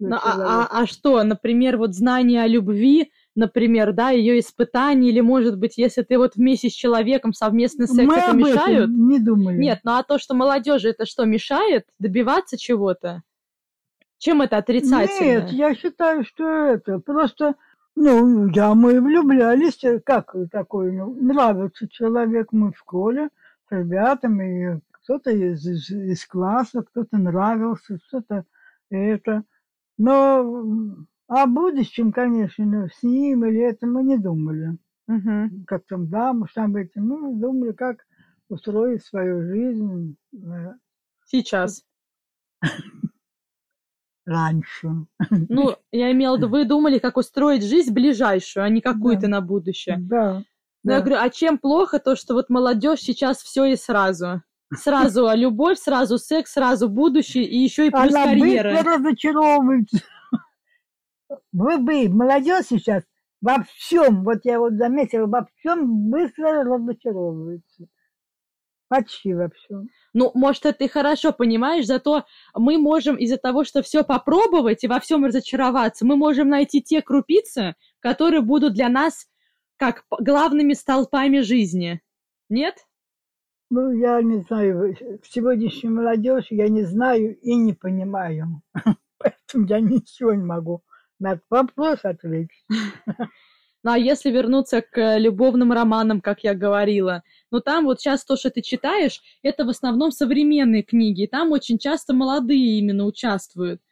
Ну, 0.00 0.16
а, 0.16 0.64
а- 0.66 0.82
а 0.82 0.86
что, 0.86 1.22
например, 1.22 1.76
вот 1.78 1.94
знание 1.94 2.42
о 2.42 2.46
любви, 2.46 3.10
например, 3.34 3.92
да, 3.92 4.10
ее 4.10 4.38
испытания, 4.38 5.08
или, 5.08 5.20
может 5.20 5.58
быть, 5.58 5.78
если 5.78 6.02
ты 6.02 6.18
вот 6.18 6.36
вместе 6.36 6.68
с 6.68 6.72
человеком 6.72 7.32
совместный 7.32 7.86
секс, 7.86 7.98
Мы 8.06 8.16
это 8.16 8.30
об 8.30 8.36
этом 8.36 8.50
мешают? 8.52 8.90
не 8.90 9.18
думали. 9.18 9.56
Нет, 9.56 9.80
ну 9.84 9.92
а 9.92 10.02
то, 10.02 10.18
что 10.18 10.34
молодежи 10.34 10.90
это 10.90 11.06
что, 11.06 11.24
мешает 11.24 11.86
добиваться 11.98 12.58
чего-то? 12.58 13.22
Чем 14.18 14.42
это 14.42 14.56
отрицательно? 14.58 15.40
Нет, 15.40 15.52
я 15.52 15.74
считаю, 15.74 16.24
что 16.24 16.44
это 16.48 16.98
просто, 16.98 17.54
ну, 17.96 18.50
да, 18.50 18.74
мы 18.74 19.00
влюблялись, 19.00 19.82
э, 19.84 20.00
как 20.00 20.34
такое, 20.50 20.92
ну, 20.92 21.14
нравится 21.14 21.88
человек, 21.88 22.48
мы 22.52 22.72
в 22.72 22.78
школе 22.78 23.28
с 23.68 23.72
ребятами, 23.72 24.80
кто-то 24.90 25.30
из, 25.30 25.66
из, 25.66 25.90
из 25.90 26.26
класса, 26.26 26.82
кто-то 26.82 27.18
нравился, 27.18 27.98
кто-то 28.08 28.44
это. 28.90 29.44
Но 29.96 30.96
о 31.28 31.46
будущем, 31.46 32.12
конечно, 32.12 32.88
с 32.88 33.02
ним 33.02 33.44
или 33.44 33.60
это 33.60 33.86
мы 33.86 34.02
не 34.02 34.18
думали. 34.18 34.76
Мгм. 35.06 35.64
Как 35.66 35.84
там 35.86 36.06
замуж, 36.08 36.52
там 36.54 36.74
эти, 36.76 36.98
мы 36.98 37.38
думали, 37.38 37.72
как 37.72 38.06
устроить 38.48 39.04
свою 39.04 39.42
жизнь 39.42 40.16
э, 40.32 40.74
Сейчас. 41.26 41.84
Раньше. 44.26 44.88
Ну, 45.30 45.76
я 45.92 46.12
имела 46.12 46.36
в 46.36 46.38
виду, 46.38 46.48
вы 46.48 46.64
думали, 46.64 46.98
как 46.98 47.16
устроить 47.16 47.64
жизнь 47.64 47.92
ближайшую, 47.92 48.64
а 48.64 48.68
не 48.68 48.80
какую-то 48.80 49.22
Да. 49.22 49.28
на 49.28 49.40
будущее. 49.40 49.96
Да. 50.00 50.42
Но 50.82 50.92
я 50.92 50.98
да. 50.98 51.04
говорю, 51.04 51.20
а 51.22 51.30
чем 51.30 51.58
плохо 51.58 51.98
то, 51.98 52.14
что 52.16 52.34
вот 52.34 52.50
молодежь 52.50 53.00
сейчас 53.00 53.38
все 53.42 53.64
и 53.66 53.76
сразу? 53.76 54.42
Сразу 54.74 55.28
любовь, 55.34 55.78
сразу 55.78 56.18
секс, 56.18 56.52
сразу 56.52 56.88
будущее 56.88 57.44
и 57.44 57.56
еще 57.58 57.86
и 57.86 57.90
плюс 57.90 58.12
Она 58.14 58.24
карьера. 58.24 58.70
быстро 58.72 58.94
разочаровывается. 58.94 59.98
Вы 61.52 61.78
бы, 61.78 62.08
молодежь 62.08 62.66
сейчас 62.68 63.02
во 63.40 63.62
всем, 63.64 64.24
вот 64.24 64.38
я 64.44 64.58
вот 64.58 64.74
заметила, 64.74 65.26
во 65.26 65.46
всем 65.58 66.10
быстро 66.10 66.64
разочаровывается. 66.64 67.86
Почти 68.94 69.34
во 69.34 69.48
всем. 69.48 69.88
Ну, 70.12 70.30
может, 70.34 70.66
это 70.66 70.84
и 70.84 70.88
хорошо, 70.88 71.32
понимаешь, 71.32 71.84
зато 71.86 72.24
мы 72.54 72.78
можем 72.78 73.16
из-за 73.16 73.38
того, 73.38 73.64
что 73.64 73.82
все 73.82 74.04
попробовать 74.04 74.84
и 74.84 74.88
во 74.88 75.00
всем 75.00 75.24
разочароваться, 75.24 76.06
мы 76.06 76.14
можем 76.14 76.48
найти 76.48 76.80
те 76.80 77.02
крупицы, 77.02 77.74
которые 77.98 78.40
будут 78.40 78.74
для 78.74 78.88
нас 78.88 79.26
как 79.78 80.04
главными 80.20 80.74
столпами 80.74 81.40
жизни. 81.40 82.00
Нет? 82.48 82.76
Ну, 83.68 83.90
я 83.90 84.22
не 84.22 84.42
знаю, 84.42 84.94
в 85.20 85.26
сегодняшней 85.26 85.90
молодежи 85.90 86.48
я 86.50 86.68
не 86.68 86.84
знаю 86.84 87.36
и 87.40 87.56
не 87.56 87.72
понимаю. 87.72 88.62
Поэтому 89.18 89.66
я 89.66 89.80
ничего 89.80 90.34
не 90.34 90.44
могу 90.44 90.84
на 91.18 91.32
этот 91.32 91.44
вопрос 91.50 91.98
ответить. 92.04 92.64
Ну, 93.84 93.90
а 93.90 93.98
если 93.98 94.30
вернуться 94.30 94.80
к 94.80 94.96
э, 94.98 95.18
любовным 95.18 95.70
романам, 95.70 96.22
как 96.22 96.42
я 96.42 96.54
говорила, 96.54 97.22
ну, 97.50 97.60
там 97.60 97.84
вот 97.84 98.00
сейчас 98.00 98.24
то, 98.24 98.34
что 98.34 98.50
ты 98.50 98.62
читаешь, 98.62 99.20
это 99.42 99.66
в 99.66 99.68
основном 99.68 100.10
современные 100.10 100.82
книги, 100.82 101.24
и 101.24 101.26
там 101.26 101.52
очень 101.52 101.78
часто 101.78 102.14
молодые 102.14 102.78
именно 102.78 103.04
участвуют. 103.04 103.82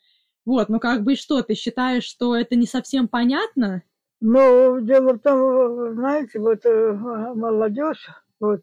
Вот, 0.46 0.70
ну, 0.70 0.80
как 0.80 1.04
бы 1.04 1.14
что, 1.14 1.42
ты 1.42 1.54
считаешь, 1.54 2.04
что 2.04 2.34
это 2.34 2.56
не 2.56 2.66
совсем 2.66 3.06
понятно? 3.06 3.82
Но 4.20 4.78
дело 4.78 5.12
в 5.12 5.18
том, 5.18 5.94
знаете, 5.94 6.38
вот 6.38 6.64
э, 6.64 6.92
молодежь, 7.34 8.08
вот 8.40 8.62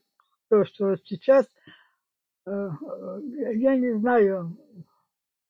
то, 0.50 0.66
что 0.66 0.96
сейчас, 1.06 1.46
э, 2.48 2.70
я 3.54 3.76
не 3.76 3.92
знаю, 4.00 4.58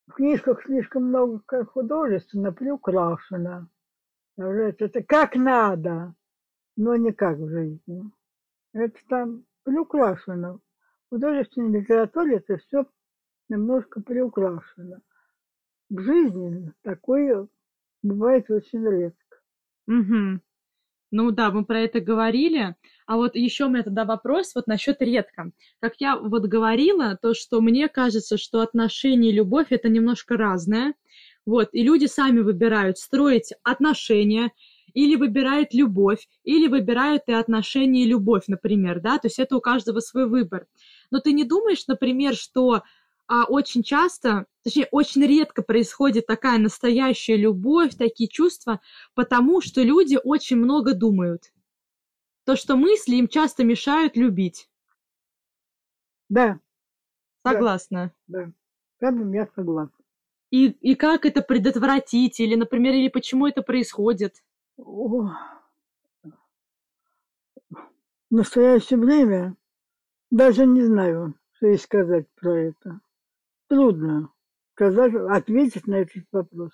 в 0.07 0.13
книжках 0.15 0.62
слишком 0.65 1.05
много 1.05 1.41
художественно 1.67 2.51
приукрашено. 2.51 3.69
Это 4.39 5.03
как 5.03 5.36
надо, 5.36 6.15
но 6.77 6.96
не 6.96 7.12
как 7.12 7.38
в 7.38 7.50
жизни. 7.50 8.10
Это 8.74 8.98
там 9.10 9.46
приукрашено. 9.63 10.60
В 11.08 11.10
художественной 11.10 11.81
литературе 11.81 12.38
это 12.38 12.58
все 12.58 12.86
немножко 13.50 14.01
приукрашено. 14.01 15.01
В 15.89 16.00
жизни 16.01 16.72
такое 16.84 17.48
бывает 18.01 18.50
очень 18.50 18.88
редко. 18.88 19.38
Угу. 19.88 20.39
Ну 21.12 21.31
да, 21.31 21.51
мы 21.51 21.65
про 21.65 21.81
это 21.81 22.00
говорили. 22.00 22.75
А 23.08 23.15
вот 23.17 23.36
еще 23.36 23.65
у 23.65 23.69
меня 23.69 23.84
тогда 23.84 24.05
вопрос 24.05 24.53
вот 24.53 24.67
насчет 24.67 25.01
редко. 25.01 25.51
Как 25.79 25.96
я 25.98 26.15
вот 26.15 26.46
говорила, 26.46 27.17
то, 27.19 27.34
что 27.34 27.60
мне 27.62 27.89
кажется, 27.89 28.38
что 28.38 28.62
отношения 28.62 29.29
и 29.29 29.36
любовь 29.36 29.67
это 29.72 29.89
немножко 29.89 30.38
разное. 30.38 30.93
Вот, 31.46 31.69
и 31.72 31.84
люди 31.84 32.05
сами 32.05 32.39
выбирают 32.39 32.98
строить 32.98 33.53
отношения 33.63 34.51
или 34.93 35.15
выбирает 35.15 35.74
любовь, 35.74 36.27
или 36.43 36.67
выбирает 36.67 37.24
и 37.27 37.34
отношения 37.34 38.03
и 38.03 38.08
любовь, 38.08 38.43
например, 38.48 39.00
да, 39.01 39.17
то 39.17 39.27
есть 39.27 39.39
это 39.39 39.55
у 39.55 39.62
каждого 39.62 40.00
свой 40.00 40.27
выбор. 40.27 40.67
Но 41.12 41.19
ты 41.19 41.31
не 41.31 41.43
думаешь, 41.43 41.88
например, 41.88 42.36
что 42.36 42.84
а, 43.27 43.46
очень 43.46 43.84
часто, 43.84 44.48
точнее, 44.63 44.88
очень 44.91 45.24
редко 45.24 45.62
происходит 45.62 46.25
такая 46.25 46.58
настоящая 46.58 47.38
любовь, 47.38 47.96
такие 47.96 48.27
чувства, 48.27 48.81
потому 49.13 49.62
что 49.62 49.84
люди 49.84 50.17
очень 50.24 50.58
много 50.58 50.96
думают. 50.96 51.51
То, 52.46 52.55
что 52.55 52.75
мысли 52.75 53.15
им 53.17 53.27
часто 53.27 53.63
мешают 53.63 54.17
любить. 54.17 54.67
Да. 56.29 56.60
Согласна. 57.46 58.12
Да. 58.27 58.51
Там 59.00 59.31
я 59.31 59.48
согласна. 59.55 59.99
И, 60.51 60.68
и 60.68 60.96
как 60.96 61.25
это 61.25 61.41
предотвратить? 61.41 62.39
Или, 62.39 62.56
например, 62.56 62.94
или 62.94 63.10
почему 63.10 63.48
это 63.48 63.62
происходит? 63.62 64.44
О, 64.77 65.29
в 67.72 68.36
настоящее 68.36 69.00
время 69.00 69.56
даже 70.32 70.65
не 70.65 70.82
знаю, 70.82 71.36
что 71.53 71.68
и 71.68 71.77
сказать 71.77 72.27
про 72.36 72.58
это. 72.58 73.00
Трудно 73.68 74.32
сказать, 74.79 75.13
ответить 75.13 75.88
на 75.88 75.96
этот 75.96 76.24
вопрос. 76.32 76.72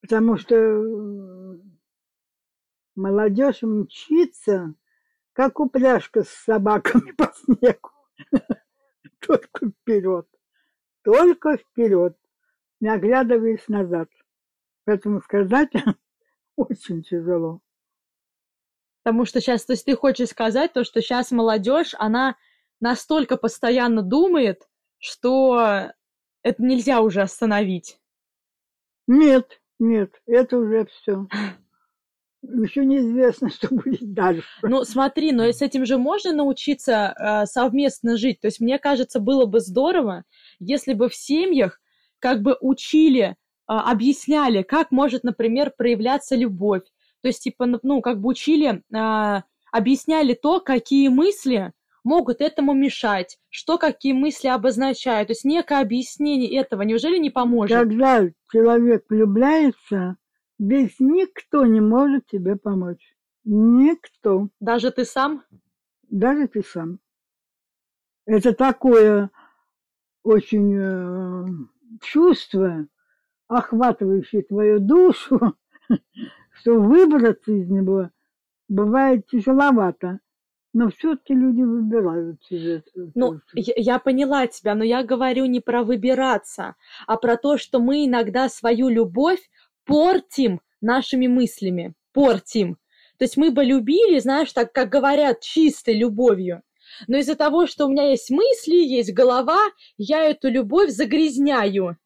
Потому 0.00 0.36
что 0.36 0.56
молодежь 2.96 3.62
мчится, 3.62 4.74
как 5.34 5.60
упряжка 5.60 6.24
с 6.24 6.30
собаками 6.30 7.12
по 7.16 7.32
снегу. 7.32 7.90
Только 9.20 9.68
вперед. 9.68 10.26
Только 11.04 11.58
вперед, 11.58 12.18
не 12.84 12.90
оглядываясь 12.90 13.66
назад. 13.68 14.10
Поэтому 14.84 15.22
сказать 15.22 15.70
очень 16.56 17.02
тяжело. 17.02 17.62
Потому 19.02 19.24
что 19.24 19.40
сейчас, 19.40 19.64
то 19.64 19.72
есть 19.72 19.86
ты 19.86 19.96
хочешь 19.96 20.28
сказать 20.28 20.74
то, 20.74 20.84
что 20.84 21.00
сейчас 21.00 21.30
молодежь, 21.30 21.94
она 21.98 22.36
настолько 22.80 23.38
постоянно 23.38 24.02
думает, 24.02 24.68
что 24.98 25.92
это 26.42 26.62
нельзя 26.62 27.00
уже 27.00 27.22
остановить. 27.22 27.98
Нет, 29.06 29.62
нет, 29.78 30.20
это 30.26 30.58
уже 30.58 30.84
все. 30.84 31.26
Еще 32.42 32.84
неизвестно, 32.84 33.48
что 33.50 33.74
будет 33.74 34.12
дальше. 34.12 34.46
Ну, 34.60 34.84
смотри, 34.84 35.32
но 35.32 35.44
с 35.44 35.62
этим 35.62 35.86
же 35.86 35.96
можно 35.96 36.34
научиться 36.34 37.14
э, 37.18 37.46
совместно 37.46 38.18
жить. 38.18 38.42
То 38.42 38.48
есть, 38.48 38.60
мне 38.60 38.78
кажется, 38.78 39.20
было 39.20 39.46
бы 39.46 39.60
здорово, 39.60 40.24
если 40.58 40.92
бы 40.92 41.08
в 41.08 41.14
семьях 41.14 41.80
как 42.24 42.40
бы 42.40 42.56
учили, 42.62 43.22
э, 43.22 43.34
объясняли, 43.66 44.62
как 44.62 44.90
может, 44.90 45.24
например, 45.24 45.72
проявляться 45.76 46.34
любовь. 46.34 46.84
То 47.20 47.28
есть, 47.28 47.42
типа, 47.42 47.66
ну, 47.82 48.00
как 48.00 48.20
бы 48.20 48.30
учили, 48.30 48.82
э, 48.92 49.42
объясняли 49.70 50.32
то, 50.32 50.60
какие 50.60 51.08
мысли 51.08 51.72
могут 52.02 52.40
этому 52.40 52.72
мешать, 52.72 53.36
что 53.50 53.76
какие 53.76 54.14
мысли 54.14 54.48
обозначают. 54.48 55.28
То 55.28 55.32
есть 55.32 55.44
некое 55.44 55.82
объяснение 55.82 56.58
этого 56.58 56.80
неужели 56.80 57.18
не 57.18 57.28
поможет? 57.28 57.78
Когда 57.78 58.26
человек 58.50 59.04
влюбляется, 59.10 60.16
Здесь 60.58 60.94
никто 60.98 61.66
не 61.66 61.80
может 61.80 62.26
тебе 62.26 62.56
помочь. 62.56 63.14
Никто. 63.44 64.48
Даже 64.60 64.90
ты 64.90 65.04
сам? 65.04 65.44
Даже 66.08 66.48
ты 66.48 66.62
сам. 66.62 67.00
Это 68.24 68.54
такое 68.54 69.30
очень 70.22 70.74
э, 70.74 71.44
чувство, 72.02 72.86
охватывающее 73.48 74.42
твою 74.42 74.78
душу, 74.78 75.56
что 76.52 76.80
выбраться 76.80 77.52
из 77.52 77.68
него 77.68 78.10
бывает 78.68 79.26
тяжеловато. 79.26 80.20
Но 80.72 80.90
все-таки 80.90 81.34
люди 81.34 81.62
выбирают 81.62 82.42
себе. 82.42 82.82
Ну, 83.14 83.40
я, 83.54 83.74
я 83.76 83.98
поняла 84.00 84.48
тебя, 84.48 84.74
но 84.74 84.82
я 84.82 85.04
говорю 85.04 85.46
не 85.46 85.60
про 85.60 85.84
выбираться, 85.84 86.74
а 87.06 87.16
про 87.16 87.36
то, 87.36 87.58
что 87.58 87.78
мы 87.78 88.06
иногда 88.06 88.48
свою 88.48 88.88
любовь 88.88 89.38
портим 89.84 90.60
нашими 90.80 91.28
мыслями, 91.28 91.94
портим. 92.12 92.76
То 93.18 93.24
есть 93.24 93.36
мы 93.36 93.52
бы 93.52 93.64
любили, 93.64 94.18
знаешь, 94.18 94.52
так 94.52 94.72
как 94.72 94.88
говорят, 94.88 95.40
чистой 95.40 95.96
любовью. 95.96 96.62
Но 97.06 97.18
из-за 97.18 97.34
того, 97.34 97.66
что 97.66 97.86
у 97.86 97.90
меня 97.90 98.10
есть 98.10 98.30
мысли, 98.30 98.74
есть 98.76 99.12
голова, 99.12 99.60
я 99.96 100.24
эту 100.24 100.48
любовь 100.48 100.90
загрязняю. 100.90 101.96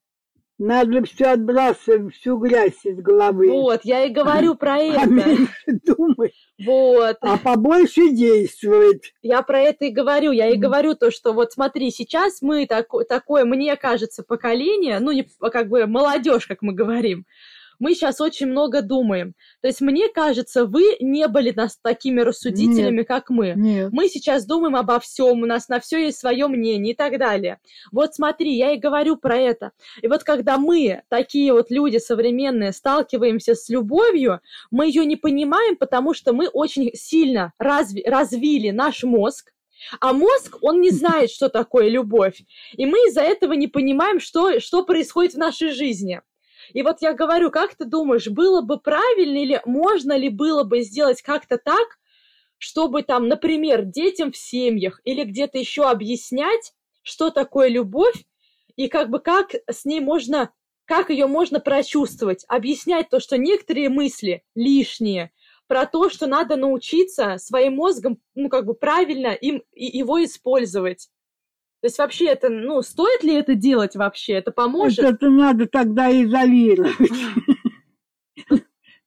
Надо 0.61 1.03
все 1.05 1.27
отбрасывать, 1.27 2.13
всю 2.13 2.37
грязь 2.37 2.83
из 2.83 2.99
головы. 2.99 3.49
Вот, 3.49 3.79
я 3.85 4.03
и 4.03 4.09
говорю 4.09 4.55
про 4.55 4.73
А 4.73 4.77
это. 4.79 5.05
меньше 5.09 5.47
думать, 5.85 6.33
Вот. 6.65 7.15
а 7.21 7.37
побольше 7.37 8.09
действовать. 8.09 9.13
Я 9.21 9.41
про 9.41 9.61
это 9.61 9.85
и 9.85 9.89
говорю. 9.89 10.31
Я 10.31 10.49
и 10.49 10.57
говорю 10.57 10.95
то, 10.95 11.11
что 11.11 11.31
вот 11.31 11.53
смотри, 11.53 11.91
сейчас 11.91 12.41
мы 12.41 12.65
тако- 12.65 13.05
такое, 13.05 13.45
мне 13.45 13.73
кажется, 13.77 14.21
поколение, 14.21 14.99
ну, 14.99 15.11
не 15.11 15.25
как 15.39 15.69
бы 15.69 15.85
молодежь, 15.87 16.45
как 16.45 16.61
мы 16.61 16.73
говорим, 16.73 17.25
мы 17.79 17.93
сейчас 17.95 18.21
очень 18.21 18.47
много 18.47 18.81
думаем. 18.81 19.33
То 19.61 19.67
есть 19.67 19.81
мне 19.81 20.09
кажется, 20.09 20.65
вы 20.65 20.97
не 20.99 21.27
были 21.27 21.51
нас 21.51 21.77
такими 21.81 22.21
рассудителями, 22.21 23.03
как 23.03 23.29
мы. 23.29 23.53
Нет. 23.55 23.91
Мы 23.91 24.09
сейчас 24.09 24.45
думаем 24.45 24.75
обо 24.75 24.99
всем, 24.99 25.41
у 25.41 25.45
нас 25.45 25.69
на 25.69 25.79
все 25.79 26.05
есть 26.05 26.19
свое 26.19 26.47
мнение 26.47 26.93
и 26.93 26.95
так 26.95 27.17
далее. 27.17 27.59
Вот 27.91 28.15
смотри, 28.15 28.55
я 28.55 28.73
и 28.73 28.77
говорю 28.77 29.15
про 29.15 29.37
это. 29.37 29.71
И 30.01 30.07
вот 30.07 30.23
когда 30.23 30.57
мы, 30.57 31.03
такие 31.09 31.53
вот 31.53 31.71
люди 31.71 31.97
современные, 31.97 32.73
сталкиваемся 32.73 33.55
с 33.55 33.69
любовью, 33.69 34.41
мы 34.71 34.87
ее 34.87 35.05
не 35.05 35.15
понимаем, 35.15 35.77
потому 35.77 36.13
что 36.13 36.33
мы 36.33 36.47
очень 36.47 36.91
сильно 36.93 37.53
разви- 37.61 38.03
развили 38.05 38.71
наш 38.71 39.03
мозг, 39.03 39.51
а 39.99 40.13
мозг, 40.13 40.57
он 40.61 40.81
не 40.81 40.89
знает, 40.91 41.31
что 41.31 41.49
такое 41.49 41.89
любовь. 41.89 42.41
И 42.73 42.85
мы 42.85 42.97
из-за 43.07 43.21
этого 43.21 43.53
не 43.53 43.67
понимаем, 43.67 44.19
что, 44.19 44.59
что 44.59 44.83
происходит 44.83 45.33
в 45.33 45.37
нашей 45.37 45.71
жизни. 45.71 46.21
И 46.73 46.81
вот 46.83 46.97
я 47.01 47.13
говорю, 47.13 47.51
как 47.51 47.75
ты 47.75 47.85
думаешь, 47.85 48.27
было 48.27 48.61
бы 48.61 48.79
правильно 48.79 49.37
или 49.37 49.61
можно 49.65 50.15
ли 50.15 50.29
было 50.29 50.63
бы 50.63 50.81
сделать 50.81 51.21
как-то 51.21 51.57
так, 51.57 51.99
чтобы 52.57 53.03
там, 53.03 53.27
например, 53.27 53.83
детям 53.83 54.31
в 54.31 54.37
семьях 54.37 55.01
или 55.03 55.23
где-то 55.23 55.57
еще 55.57 55.89
объяснять, 55.89 56.73
что 57.01 57.29
такое 57.29 57.69
любовь, 57.69 58.25
и 58.75 58.87
как 58.87 59.09
бы 59.09 59.19
как 59.19 59.55
с 59.69 59.85
ней 59.85 59.99
можно, 59.99 60.51
как 60.85 61.09
ее 61.09 61.27
можно 61.27 61.59
прочувствовать, 61.59 62.45
объяснять 62.47 63.09
то, 63.09 63.19
что 63.19 63.37
некоторые 63.37 63.89
мысли 63.89 64.43
лишние, 64.55 65.31
про 65.67 65.85
то, 65.85 66.09
что 66.09 66.27
надо 66.27 66.55
научиться 66.55 67.37
своим 67.37 67.75
мозгом, 67.75 68.19
ну, 68.35 68.49
как 68.49 68.65
бы 68.65 68.73
правильно 68.73 69.27
им 69.27 69.63
и- 69.71 69.97
его 69.97 70.23
использовать. 70.23 71.09
То 71.81 71.87
есть 71.87 71.97
вообще 71.97 72.25
это, 72.25 72.49
ну, 72.49 72.81
стоит 72.81 73.23
ли 73.23 73.33
это 73.35 73.55
делать 73.55 73.95
вообще? 73.95 74.33
Это 74.33 74.51
поможет? 74.51 74.99
Это 74.99 75.29
надо 75.29 75.65
тогда 75.65 76.11
изолировать. 76.11 76.95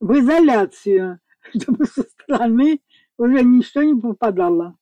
В 0.01 0.19
изоляцию, 0.19 1.21
чтобы 1.55 1.85
со 1.85 2.03
стороны 2.03 2.81
уже 3.19 3.43
ничто 3.45 3.83
не 3.83 4.01
попадало. 4.01 4.77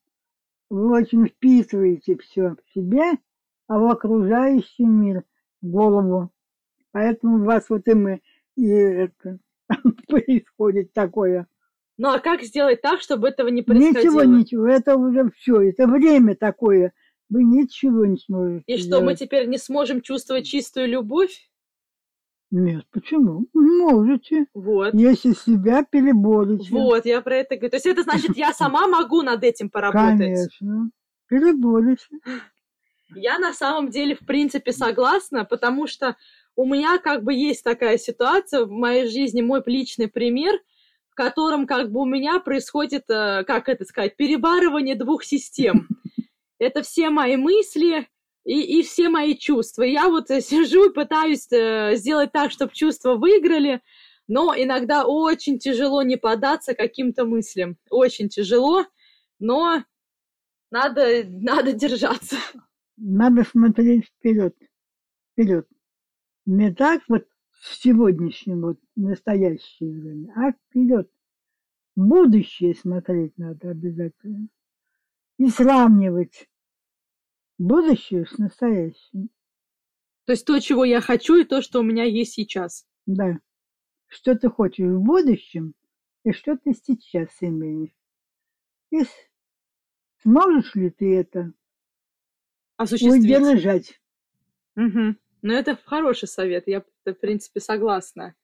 Вы 0.70 0.92
очень 0.92 1.26
вписываете 1.26 2.16
все 2.18 2.54
в 2.54 2.72
себе, 2.72 3.18
а 3.66 3.78
в 3.78 3.90
окружающий 3.90 4.84
мир, 4.84 5.24
в 5.60 5.66
голову. 5.66 6.30
Поэтому 6.92 7.42
у 7.42 7.44
вас 7.44 7.68
вот 7.68 7.88
и 7.88 7.94
мы, 7.94 8.22
и 8.56 8.68
это 8.68 9.38
происходит 10.08 10.92
такое. 10.92 11.48
Ну 11.98 12.08
а 12.08 12.18
как 12.20 12.42
сделать 12.42 12.80
так, 12.82 13.00
чтобы 13.00 13.28
этого 13.28 13.48
не 13.48 13.62
происходило? 13.62 14.22
Ничего, 14.22 14.38
ничего, 14.38 14.66
это 14.68 14.96
уже 14.96 15.30
все, 15.36 15.60
это 15.60 15.86
время 15.86 16.34
такое. 16.34 16.92
Вы 17.30 17.44
ничего 17.44 18.04
не 18.04 18.18
сможете 18.18 18.64
И 18.66 18.76
что, 18.76 19.00
мы 19.00 19.14
теперь 19.14 19.46
не 19.46 19.56
сможем 19.56 20.02
чувствовать 20.02 20.46
чистую 20.46 20.88
любовь? 20.88 21.48
Нет, 22.50 22.84
почему? 22.90 23.46
Можете, 23.54 24.46
Вот. 24.54 24.92
если 24.92 25.34
себя 25.34 25.84
переборете. 25.84 26.68
Вот, 26.70 27.06
я 27.06 27.20
про 27.20 27.36
это 27.36 27.54
говорю. 27.54 27.70
То 27.70 27.76
есть 27.76 27.86
это 27.86 28.02
значит, 28.02 28.36
я 28.36 28.52
сама 28.52 28.88
могу 28.88 29.22
над 29.22 29.44
этим 29.44 29.70
поработать. 29.70 30.18
Конечно. 30.18 30.90
Переборете. 31.28 32.06
Я 33.14 33.38
на 33.38 33.52
самом 33.52 33.90
деле, 33.90 34.16
в 34.16 34.26
принципе, 34.26 34.72
согласна, 34.72 35.44
потому 35.44 35.86
что 35.86 36.16
у 36.56 36.64
меня 36.64 36.98
как 36.98 37.22
бы 37.22 37.32
есть 37.32 37.62
такая 37.62 37.98
ситуация 37.98 38.64
в 38.64 38.70
моей 38.70 39.08
жизни, 39.08 39.42
мой 39.42 39.62
личный 39.66 40.08
пример, 40.08 40.60
в 41.08 41.14
котором 41.14 41.66
как 41.66 41.92
бы 41.92 42.00
у 42.00 42.04
меня 42.04 42.40
происходит, 42.40 43.04
э, 43.08 43.44
как 43.44 43.68
это 43.68 43.84
сказать, 43.84 44.16
перебарывание 44.16 44.96
двух 44.96 45.22
систем. 45.22 45.86
Это 46.60 46.82
все 46.82 47.08
мои 47.08 47.36
мысли 47.36 48.06
и, 48.44 48.80
и 48.80 48.82
все 48.82 49.08
мои 49.08 49.34
чувства. 49.34 49.82
Я 49.82 50.08
вот 50.08 50.30
э, 50.30 50.42
сижу 50.42 50.90
и 50.90 50.94
пытаюсь 50.94 51.50
э, 51.50 51.96
сделать 51.96 52.32
так, 52.32 52.52
чтобы 52.52 52.72
чувства 52.74 53.16
выиграли, 53.16 53.80
но 54.28 54.54
иногда 54.54 55.06
очень 55.06 55.58
тяжело 55.58 56.02
не 56.02 56.16
поддаться 56.16 56.74
каким-то 56.74 57.24
мыслям. 57.24 57.78
Очень 57.88 58.28
тяжело, 58.28 58.84
но 59.38 59.84
надо, 60.70 61.24
надо 61.24 61.72
держаться. 61.72 62.36
Надо 62.96 63.44
смотреть 63.44 64.06
вперед. 64.06 64.54
Вперед. 65.32 65.66
Не 66.44 66.74
так 66.74 67.02
вот 67.08 67.26
в 67.60 67.74
сегодняшнем, 67.82 68.60
вот, 68.60 68.78
настоящее 68.96 69.90
время, 69.90 70.32
а 70.36 70.52
вперед. 70.52 71.10
Будущее 71.96 72.74
смотреть 72.74 73.36
надо 73.38 73.70
обязательно. 73.70 74.48
И 75.40 75.48
сравнивать 75.48 76.50
будущее 77.56 78.26
с 78.26 78.36
настоящим. 78.36 79.30
То 80.26 80.32
есть 80.32 80.44
то, 80.44 80.60
чего 80.60 80.84
я 80.84 81.00
хочу, 81.00 81.36
и 81.36 81.44
то, 81.44 81.62
что 81.62 81.80
у 81.80 81.82
меня 81.82 82.04
есть 82.04 82.34
сейчас. 82.34 82.86
Да. 83.06 83.38
Что 84.06 84.36
ты 84.36 84.50
хочешь 84.50 84.84
в 84.86 85.00
будущем, 85.00 85.72
и 86.24 86.32
что 86.32 86.58
ты 86.58 86.74
сейчас 86.74 87.30
имеешь. 87.40 87.96
И 88.90 88.98
сможешь 90.22 90.74
ли 90.74 90.90
ты 90.90 91.16
это 91.16 91.54
Осуществить. 92.76 93.24
удержать? 93.24 93.98
Угу. 94.76 95.16
Ну, 95.40 95.52
это 95.54 95.74
хороший 95.86 96.28
совет, 96.28 96.68
я, 96.68 96.84
в 97.06 97.14
принципе, 97.14 97.60
согласна. 97.60 98.34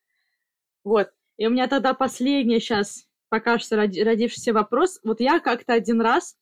Вот. 0.83 1.13
И 1.37 1.47
у 1.47 1.51
меня 1.51 1.69
тогда 1.69 1.93
последний 1.93 2.59
сейчас 2.59 3.07
пока 3.29 3.59
что 3.59 3.77
роди- 3.77 4.03
родившийся 4.03 4.55
вопрос. 4.55 4.99
Вот 5.05 5.21
я 5.21 5.41
как-то 5.41 5.75
один 5.75 6.01
раз 6.01 6.39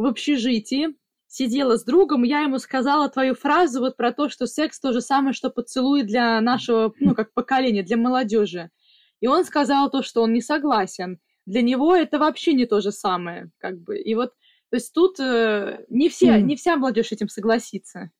в 0.00 0.06
общежитии 0.06 0.96
сидела 1.26 1.76
с 1.76 1.84
другом, 1.84 2.24
я 2.24 2.40
ему 2.40 2.58
сказала 2.58 3.08
твою 3.08 3.34
фразу 3.34 3.80
вот 3.80 3.96
про 3.96 4.12
то, 4.12 4.28
что 4.28 4.46
секс 4.46 4.80
то 4.80 4.92
же 4.92 5.00
самое, 5.00 5.32
что 5.32 5.50
поцелуй 5.50 6.02
для 6.02 6.40
нашего, 6.40 6.92
ну, 6.98 7.14
как 7.14 7.32
поколения, 7.32 7.82
для 7.82 7.96
молодежи. 7.96 8.70
И 9.20 9.26
он 9.28 9.44
сказал 9.44 9.90
то, 9.90 10.02
что 10.02 10.22
он 10.22 10.32
не 10.32 10.40
согласен. 10.40 11.18
Для 11.46 11.62
него 11.62 11.94
это 11.94 12.18
вообще 12.18 12.52
не 12.54 12.66
то 12.66 12.80
же 12.80 12.90
самое, 12.92 13.50
как 13.58 13.78
бы. 13.80 13.98
И 13.98 14.14
вот, 14.14 14.30
то 14.70 14.76
есть 14.76 14.92
тут 14.92 15.20
э, 15.20 15.84
не 15.88 16.08
все, 16.08 16.38
Мгм. 16.38 16.48
не 16.48 16.56
вся 16.56 16.76
молодежь 16.76 17.12
этим 17.12 17.28
согласится. 17.28 18.10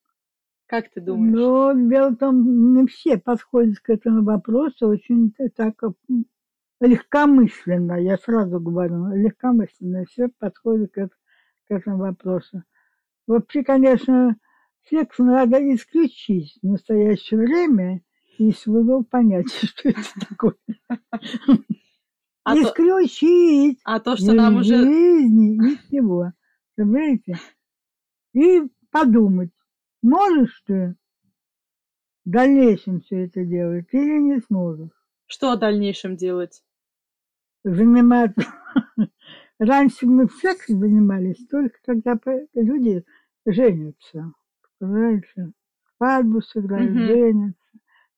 Как 0.67 0.91
ты 0.91 1.01
думаешь? 1.01 1.35
Но 1.35 1.73
дело 1.75 2.11
в 2.11 2.17
том, 2.17 2.75
не 2.75 2.87
все 2.87 3.19
подходят 3.19 3.81
к 3.81 3.91
этому 3.91 4.23
вопросу 4.23 4.87
очень 4.89 5.33
так 5.57 5.75
м, 6.09 6.27
легкомысленно, 6.81 7.95
я 8.03 8.17
сразу 8.19 8.61
говорю, 8.61 9.07
легкомысленно 9.15 10.05
все 10.07 10.29
подходят 10.39 10.93
к, 10.93 10.99
эт- 10.99 11.11
к 11.71 11.73
этому 11.73 11.99
вопросу. 11.99 12.65
Вообще, 13.29 13.63
конечно, 13.63 14.37
секс 14.89 15.19
надо 15.19 15.59
исключить 15.73 16.59
в 16.61 16.67
настоящее 16.67 17.39
время 17.39 18.03
из 18.39 18.59
своего 18.59 19.05
понятия, 19.05 19.67
что 19.67 19.89
это 19.91 20.03
такое. 20.29 20.57
А 22.43 22.55
то, 22.55 22.63
Исключить 22.63 23.79
а 23.85 24.01
то, 24.01 24.17
что 24.17 24.33
нам 24.33 24.57
уже... 24.57 24.79
жизни 24.79 25.73
и 25.73 25.77
всего. 25.77 26.33
Понимаете? 26.75 27.39
И 28.33 28.63
подумать, 28.91 29.53
можешь 30.03 30.63
ты 30.67 30.97
в 32.25 32.31
дальнейшем 32.31 33.03
все 33.03 33.27
это 33.27 33.45
делать 33.45 33.87
или 33.93 34.19
не 34.19 34.41
сможешь 34.41 34.91
Что 35.27 35.55
в 35.55 35.59
дальнейшем 35.61 36.17
делать? 36.17 36.65
заниматься. 37.63 38.43
Раньше 39.61 40.07
мы 40.07 40.27
сексом 40.31 40.81
занимались 40.81 41.47
только 41.49 41.77
когда 41.85 42.19
люди 42.55 43.05
женятся. 43.45 44.33
Понимаете? 44.79 45.53
Свадьбу 45.99 46.41
сыграют, 46.41 46.95
Мгм. 46.95 47.07
женятся. 47.07 47.61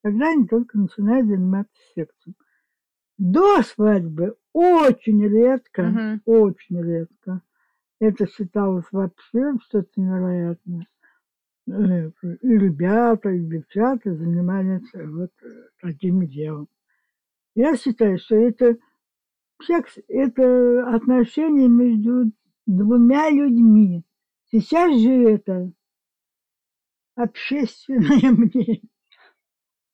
Тогда 0.02 0.30
они 0.30 0.46
только 0.46 0.78
начинают 0.78 1.26
заниматься 1.26 1.74
сексом. 1.96 2.36
До 3.18 3.60
свадьбы 3.62 4.36
очень 4.52 5.26
редко, 5.26 5.82
Мгм. 5.82 6.22
очень 6.26 6.80
редко. 6.80 7.42
Это 7.98 8.28
считалось 8.28 8.86
вообще 8.92 9.54
что-то 9.62 9.88
невероятное. 9.96 10.86
Э, 11.68 12.10
И 12.40 12.48
ребята, 12.48 13.30
и 13.30 13.40
девчата 13.40 14.14
занимались 14.14 14.88
вот 14.94 15.32
э, 15.42 15.48
таким 15.80 16.24
делом. 16.28 16.68
Я 17.56 17.76
считаю, 17.76 18.18
что 18.18 18.36
это 18.36 18.76
секс– 19.62 19.98
это 20.08 20.94
отношения 20.94 21.68
между 21.68 22.32
двумя 22.66 23.30
людьми. 23.30 24.04
Сейчас 24.50 24.98
же 25.00 25.10
это 25.10 25.72
общественное 27.14 28.30
мнение. 28.32 28.82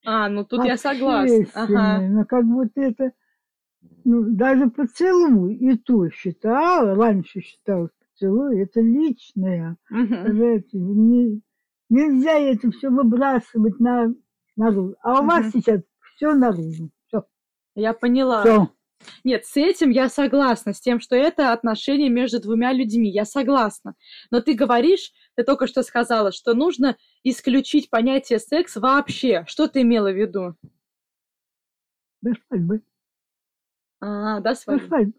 А, 0.04 0.28
ну 0.28 0.44
тут 0.44 0.64
я 0.64 0.76
согласна. 0.76 1.46
Ага. 1.54 2.00
Но 2.09 2.24
как 2.24 2.44
будто 2.44 2.81
это 2.81 3.12
ну, 4.04 4.22
даже 4.35 4.70
поцелуй 4.70 5.54
и 5.54 5.76
то 5.76 6.09
считала, 6.11 6.94
раньше 6.94 7.40
считалось 7.40 7.90
поцелуй, 8.00 8.62
это 8.62 8.81
личное. 8.81 9.76
Мгм. 9.90 10.24
Понимаете, 10.24 10.78
не- 10.78 11.42
нельзя 11.88 12.38
это 12.38 12.70
все 12.70 12.90
выбрасывать 12.90 13.78
на, 13.81 14.14
наружу. 14.57 14.96
А 15.02 15.20
у 15.20 15.26
вас 15.26 15.46
Мгм. 15.46 15.50
сейчас 15.52 15.83
все 16.14 16.35
наружу. 16.35 16.90
Все. 17.07 17.24
Я 17.74 17.92
поняла. 17.92 18.42
Все. 18.42 18.68
Нет, 19.25 19.47
с 19.47 19.57
этим 19.57 19.91
я 19.91 20.09
согласна, 20.09 20.73
с 20.73 20.81
тем, 20.81 21.01
что 21.01 21.17
это 21.17 21.53
отношения 21.53 22.09
между 22.09 22.41
двумя 22.41 22.73
людьми, 22.73 23.11
я 23.11 23.25
согласна. 23.25 23.95
Но 24.31 24.41
ты 24.41 24.55
говоришь, 24.55 25.13
ты 25.35 25.45
только 25.45 25.67
что 25.67 25.83
сказала, 25.83 26.33
что 26.33 26.55
нужно 26.55 26.97
исключить 27.23 27.91
понятие 27.91 28.39
секс 28.39 28.77
вообще. 28.77 29.45
Что 29.47 29.69
ты 29.69 29.83
имела 29.83 30.11
в 30.11 30.17
виду? 30.17 30.55
До 32.21 32.33
свадьбы. 32.47 32.83
А, 34.01 34.41
да, 34.41 34.51
До 34.51 34.55
свадьба. 34.55 34.87
свадьбы. 34.87 35.13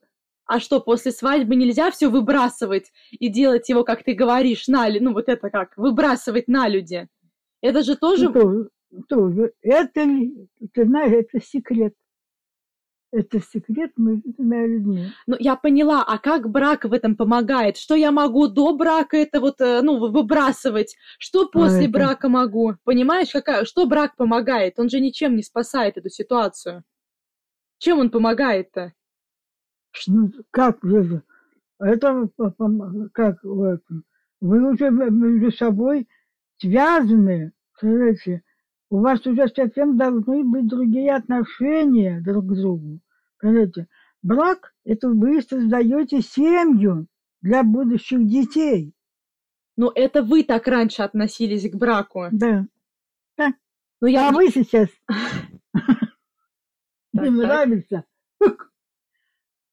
А 0.46 0.60
что, 0.60 0.80
после 0.82 1.12
свадьбы 1.12 1.56
нельзя 1.56 1.92
все 1.92 2.08
выбрасывать 2.08 2.92
и 3.12 3.30
делать 3.30 3.70
его, 3.70 3.84
как 3.84 4.04
ты 4.04 4.14
говоришь, 4.14 4.68
на 4.68 4.90
ну 5.00 5.14
вот 5.14 5.30
это 5.30 5.52
как, 5.52 5.78
выбрасывать 5.78 6.48
на 6.48 6.68
люди? 6.68 7.08
Это 7.62 7.84
же 7.84 7.96
тоже... 7.96 8.30
Ну, 8.30 8.34
тоже, 8.34 8.70
тоже. 9.08 9.54
Это, 9.62 10.08
ты 10.74 10.86
знаешь, 10.86 11.12
это 11.12 11.46
секрет. 11.46 11.94
Это 13.12 13.40
секрет 13.42 13.92
между 13.98 14.32
двумя 14.34 14.68
людьми. 14.68 15.08
Ну, 15.26 15.36
я 15.40 15.56
поняла, 15.56 16.04
а 16.04 16.20
как 16.20 16.48
брак 16.50 16.86
в 16.86 16.94
этом 16.94 17.16
помогает? 17.16 17.78
Что 17.78 17.96
я 17.96 18.12
могу 18.12 18.48
до 18.48 18.76
брака 18.76 19.18
это 19.18 19.40
вот, 19.40 19.60
э, 19.62 19.82
ну, 19.82 19.98
вы- 19.98 20.12
выбрасывать? 20.12 20.96
Что 21.18 21.48
после 21.50 21.84
это- 21.86 21.92
брака 21.94 22.30
могу? 22.30 22.76
Понимаешь, 22.84 23.32
какая, 23.32 23.66
что 23.66 23.88
брак 23.88 24.16
помогает? 24.16 24.78
Он 24.80 24.90
же 24.90 25.00
ничем 25.00 25.36
не 25.36 25.42
спасает 25.42 25.98
эту 25.98 26.10
ситуацию. 26.10 26.84
Чем 27.80 27.98
он 28.00 28.12
помогает-то? 28.12 28.94
Ну, 30.06 30.32
как 30.52 30.78
же? 30.84 31.24
Это 31.80 32.30
как? 33.14 33.40
Вы 33.44 34.72
уже 34.72 34.90
между 34.92 35.52
собой 35.52 36.08
связаны, 36.58 37.54
понимаете? 37.82 38.44
У 38.90 39.00
вас 39.00 39.26
уже 39.28 39.48
совсем 39.48 39.98
должны 39.98 40.44
быть 40.44 40.68
другие 40.68 41.16
отношения 41.16 42.22
друг 42.22 42.48
к 42.48 42.56
другу. 42.56 43.00
Понимаете? 43.40 43.88
Брак– 44.22 44.74
это 44.84 45.10
вы 45.10 45.42
создаете 45.42 46.22
семью 46.22 47.08
для 47.42 47.64
будущих 47.64 48.28
детей. 48.28 48.94
Ну, 49.78 49.92
это 49.94 50.24
вы 50.24 50.44
так 50.44 50.68
раньше 50.68 51.04
относились 51.04 51.70
к 51.70 51.76
браку. 51.76 52.26
Да. 52.32 52.66
Ну, 54.02 54.08
я... 54.08 54.30
А 54.30 54.32
вы 54.32 54.50
сейчас 54.50 54.90
не 57.14 57.30
нравится. 57.30 58.06
Пык, 58.38 58.72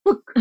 пык. 0.03 0.35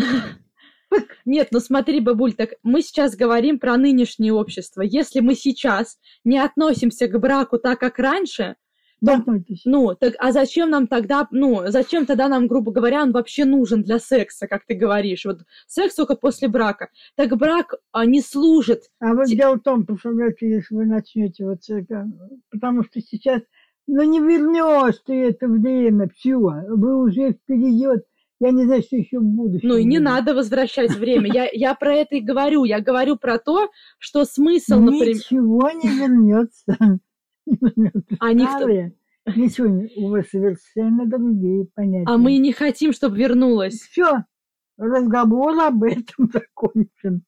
Нет, 1.24 1.48
ну 1.50 1.60
смотри, 1.60 2.00
бабуль, 2.00 2.34
так 2.34 2.54
мы 2.62 2.82
сейчас 2.82 3.16
говорим 3.16 3.58
про 3.58 3.76
нынешнее 3.76 4.32
общество. 4.32 4.82
Если 4.82 5.20
мы 5.20 5.34
сейчас 5.34 5.98
не 6.24 6.38
относимся 6.38 7.08
к 7.08 7.18
браку 7.18 7.58
так, 7.58 7.80
как 7.80 7.98
раньше, 7.98 8.56
Заткнитесь. 9.00 9.62
Ну, 9.64 9.94
так 9.94 10.14
а 10.18 10.32
зачем 10.32 10.70
нам 10.70 10.86
тогда, 10.86 11.28
ну, 11.30 11.62
зачем 11.66 12.06
тогда 12.06 12.28
нам, 12.28 12.46
грубо 12.46 12.72
говоря, 12.72 13.02
он 13.02 13.12
вообще 13.12 13.44
нужен 13.44 13.82
для 13.82 13.98
секса, 13.98 14.46
как 14.46 14.64
ты 14.66 14.74
говоришь? 14.74 15.24
Вот 15.24 15.40
секс 15.66 15.94
только 15.94 16.16
после 16.16 16.48
брака. 16.48 16.88
Так 17.14 17.36
брак 17.36 17.74
а, 17.92 18.06
не 18.06 18.22
служит. 18.22 18.84
А 18.98 19.14
вот 19.14 19.26
дело 19.26 19.56
в 19.56 19.60
том, 19.60 19.84
представляете, 19.84 20.48
если 20.48 20.74
вы 20.74 20.86
начнете 20.86 21.44
вот 21.44 21.58
это, 21.68 22.06
потому 22.50 22.84
что 22.84 23.00
сейчас, 23.00 23.42
ну 23.86 24.02
не 24.02 24.18
вернешь 24.20 25.00
ты 25.04 25.26
это 25.26 25.46
время, 25.46 26.08
все, 26.16 26.38
вы 26.38 27.02
уже 27.02 27.32
вперед, 27.32 28.04
я 28.40 28.50
не 28.50 28.64
знаю, 28.64 28.82
что 28.82 28.96
еще 28.96 29.18
в 29.18 29.24
будущем. 29.24 29.68
Ну, 29.68 29.76
и 29.76 29.84
не 29.84 29.98
будет. 29.98 30.04
надо 30.04 30.34
возвращать 30.34 30.94
время. 30.94 31.32
Я, 31.32 31.48
я 31.52 31.74
про 31.74 31.94
это 31.94 32.16
и 32.16 32.20
говорю. 32.20 32.64
Я 32.64 32.80
говорю 32.80 33.16
про 33.16 33.38
то, 33.38 33.70
что 33.98 34.26
смысл, 34.26 34.78
например... 34.78 35.08
Ничего 35.16 35.70
не 35.70 35.88
вернется. 35.88 36.76
Вернется. 37.46 38.16
А 38.20 38.32
никто- 38.32 38.68
Ничего 39.34 39.84
у 39.96 40.10
вас 40.10 40.28
совершенно 40.28 41.04
другие 41.06 41.66
понятия. 41.74 42.04
А 42.06 42.16
мы 42.16 42.36
не 42.38 42.52
хотим, 42.52 42.92
чтобы 42.92 43.16
вернулось. 43.16 43.74
Все, 43.80 44.24
разговор 44.76 45.58
об 45.60 45.82
этом 45.82 46.28
закончен. 46.32 47.22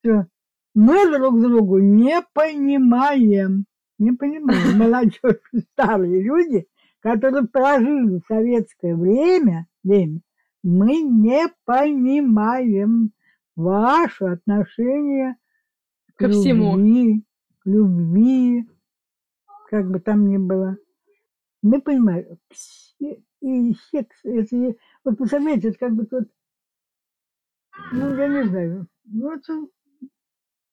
Все. 0.00 0.26
Мы 0.74 1.10
друг 1.16 1.40
другу 1.40 1.78
не 1.78 2.16
понимаем. 2.32 3.66
Не 3.98 4.12
понимаем. 4.12 4.78
Молодежь, 4.78 5.40
старые 5.72 6.22
люди, 6.22 6.66
которые 7.00 7.46
прожили 7.46 8.20
советское 8.26 8.96
время, 8.96 9.66
время, 9.82 10.20
мы 10.62 11.02
не 11.02 11.46
понимаем 11.66 13.12
ваше 13.54 14.24
отношение 14.24 15.36
Ко 16.16 16.28
всему. 16.30 16.76
любви, 16.76 17.24
к 17.60 17.66
любви, 17.66 18.66
как 19.74 19.90
бы 19.90 19.98
там 19.98 20.28
ни 20.28 20.36
было. 20.36 20.76
Не 21.62 21.80
понимаю. 21.80 22.38
И 23.00 23.74
секс, 23.90 24.16
это, 24.22 24.56
вот 25.02 25.18
представляете, 25.18 25.70
это 25.70 25.78
как 25.80 25.94
бы 25.94 26.06
тут, 26.06 26.30
ну, 27.90 28.14
я 28.14 28.28
не 28.28 28.48
знаю, 28.48 28.86
ну, 29.04 29.32
это 29.32 29.66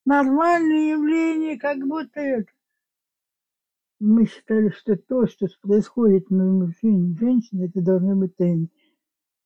нормальное 0.05 0.91
явление, 0.91 1.57
как 1.57 1.79
будто 1.79 2.19
это. 2.19 2.51
Мы 3.99 4.27
считали, 4.27 4.69
что 4.69 4.95
то, 4.95 5.25
что 5.25 5.47
происходит 5.63 6.29
между 6.29 6.67
мужчиной 6.67 7.13
и 7.13 7.17
женщиной, 7.17 7.69
это 7.69 7.81
должно 7.81 8.15
быть 8.15 8.35
тайной. 8.35 8.71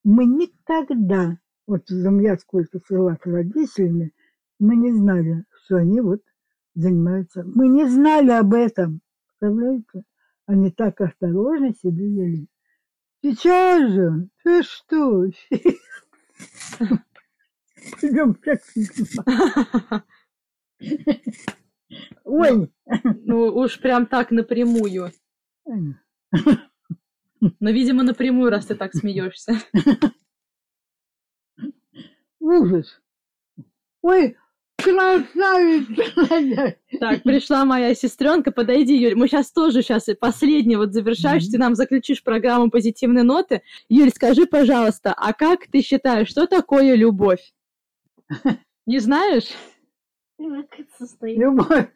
Мы 0.03 0.25
никогда, 0.25 1.39
вот 1.65 1.89
я 1.89 2.37
сколько 2.39 2.81
жила 2.89 3.15
с 3.15 3.25
родителями, 3.25 4.11
мы 4.59 4.75
не 4.75 4.91
знали, 4.91 5.45
что 5.63 5.77
они 5.77 6.01
вот 6.01 6.21
занимаются. 6.73 7.45
Мы 7.45 7.69
не 7.69 7.85
знали 7.85 8.31
об 8.31 8.53
этом. 8.53 8.99
Представляете? 9.39 10.03
Они 10.45 10.71
так 10.71 11.01
осторожно 11.01 11.73
себя 11.73 12.05
вели. 12.05 12.47
Сейчас 13.21 13.91
же, 13.91 14.29
ты 14.43 14.63
что? 14.63 15.25
Пойдем 18.01 18.37
Ой. 22.23 22.71
Ну 23.03 23.45
уж 23.55 23.79
прям 23.79 24.05
так 24.05 24.31
напрямую. 24.31 25.11
Но, 27.59 27.69
видимо, 27.69 28.03
напрямую, 28.03 28.49
раз 28.49 28.67
ты 28.67 28.75
так 28.75 28.93
смеешься. 28.93 29.53
Ужас. 32.39 33.01
Ой, 34.01 34.37
красавица! 34.85 36.75
Так, 36.99 37.23
пришла 37.23 37.65
моя 37.65 37.93
сестренка, 37.95 38.51
подойди, 38.51 38.95
Юль. 38.95 39.15
Мы 39.15 39.27
сейчас 39.27 39.51
тоже 39.51 39.81
сейчас 39.81 40.07
последний 40.19 40.75
вот 40.75 40.93
завершаешь, 40.93 41.43
mm-hmm. 41.43 41.51
ты 41.51 41.57
нам 41.57 41.75
заключишь 41.75 42.23
программу 42.23 42.69
позитивные 42.69 43.23
ноты. 43.23 43.61
Юль, 43.89 44.11
скажи, 44.11 44.45
пожалуйста, 44.45 45.13
а 45.15 45.33
как 45.33 45.67
ты 45.67 45.81
считаешь, 45.81 46.29
что 46.29 46.47
такое 46.47 46.95
любовь? 46.95 47.53
Не 48.85 48.99
знаешь? 48.99 49.49
Любовь. 51.37 51.87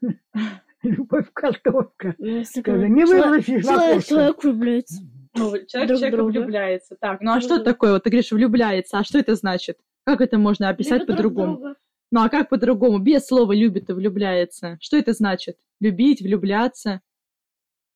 Любовь 0.82 1.28
картошка. 1.34 2.16
Ну, 2.18 2.28
не 2.38 3.06
выбросишь 3.06 3.66
Человек 4.08 4.44
влюбляется. 4.44 5.02
Ну, 5.36 5.52
человек 5.68 6.00
человека 6.00 6.24
влюбляется. 6.24 6.96
Так, 7.00 7.22
ну 7.22 7.34
а 7.34 7.42
что 7.42 7.60
такое? 7.60 7.94
Вот 7.94 8.04
ты 8.04 8.10
говоришь, 8.10 8.32
влюбляется. 8.32 8.98
А 8.98 9.04
что 9.04 9.20
это 9.20 9.36
значит? 9.36 9.78
Как 10.06 10.22
это 10.22 10.38
можно 10.38 10.70
описать 10.70 11.06
по-другому? 11.06 11.76
Ну 12.12 12.22
а 12.22 12.30
как 12.30 12.50
по-другому? 12.50 13.00
Без 13.00 13.26
слова 13.26 13.54
любит 13.54 13.90
и 13.90 13.94
влюбляется. 13.94 14.78
Что 14.82 14.98
это 14.98 15.14
значит? 15.14 15.58
Любить, 15.80 16.22
влюбляться? 16.22 17.02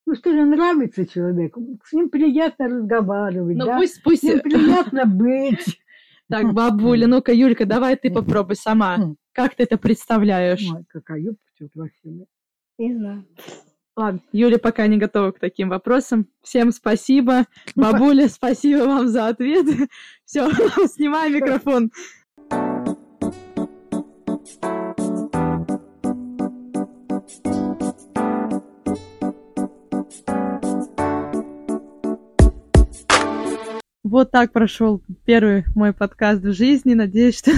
Ну 0.06 0.15
что 0.15 0.32
же, 0.32 0.43
нравится 0.43 1.06
человеку, 1.06 1.80
с 1.86 1.93
ним 1.93 2.10
приятно 2.10 2.67
разговаривать, 2.67 3.56
ну, 3.56 3.65
да? 3.65 3.78
пусть, 3.78 4.04
пусть... 4.04 4.21
С 4.21 4.23
ним 4.23 4.39
приятно 4.41 5.06
быть. 5.06 5.80
Так, 6.30 6.54
бабуля, 6.54 7.06
ну-ка, 7.06 7.32
Юлька, 7.32 7.65
давай 7.65 7.95
ты 7.95 8.10
попробуй 8.10 8.56
сама. 8.56 9.15
Как 9.34 9.56
ты 9.56 9.63
это 9.63 9.78
представляешь? 9.78 10.65
Ой, 10.73 10.84
какая 10.88 11.19
юбка 11.19 11.43
красивая. 11.73 12.26
Не 12.78 12.95
знаю. 12.95 13.26
Ладно, 13.95 14.21
Юля 14.32 14.58
пока 14.58 14.88
не 14.88 14.97
готова 14.97 15.32
к 15.32 15.39
таким 15.39 15.69
вопросам. 15.69 16.28
Всем 16.41 16.71
спасибо. 16.71 17.45
Бабуля, 17.76 18.28
спасибо 18.30 18.86
вам 18.86 19.08
за 19.08 19.28
ответ. 19.28 19.65
Все, 20.26 20.49
снимай 20.88 21.30
микрофон. 21.30 21.91
Вот 34.13 34.30
так 34.30 34.52
прошел 34.52 35.02
первый 35.26 35.63
мой 35.73 35.91
подкаст 35.91 36.43
в 36.43 36.54
жизни. 36.54 36.93
Надеюсь, 36.93 37.36
что 37.36 37.49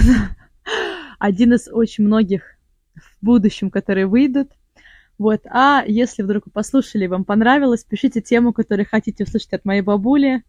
один 1.18 1.52
из 1.52 1.68
очень 1.70 2.04
многих 2.04 2.56
в 2.94 3.18
будущем, 3.20 3.70
которые 3.70 4.06
выйдут. 4.06 4.52
Вот. 5.18 5.42
А 5.50 5.84
если 5.86 6.22
вдруг 6.22 6.46
вы 6.46 6.52
послушали, 6.52 7.08
вам 7.08 7.26
понравилось, 7.26 7.84
пишите 7.84 8.22
тему, 8.22 8.54
которую 8.54 8.86
хотите 8.90 9.24
услышать 9.24 9.52
от 9.52 9.66
моей 9.66 9.82
бабули. 9.82 10.44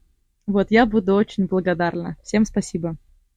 Вот, 0.46 0.72
я 0.72 0.86
буду 0.86 1.14
очень 1.14 1.46
благодарна. 1.46 2.16
Всем 2.24 2.46
спасибо. 2.46 2.96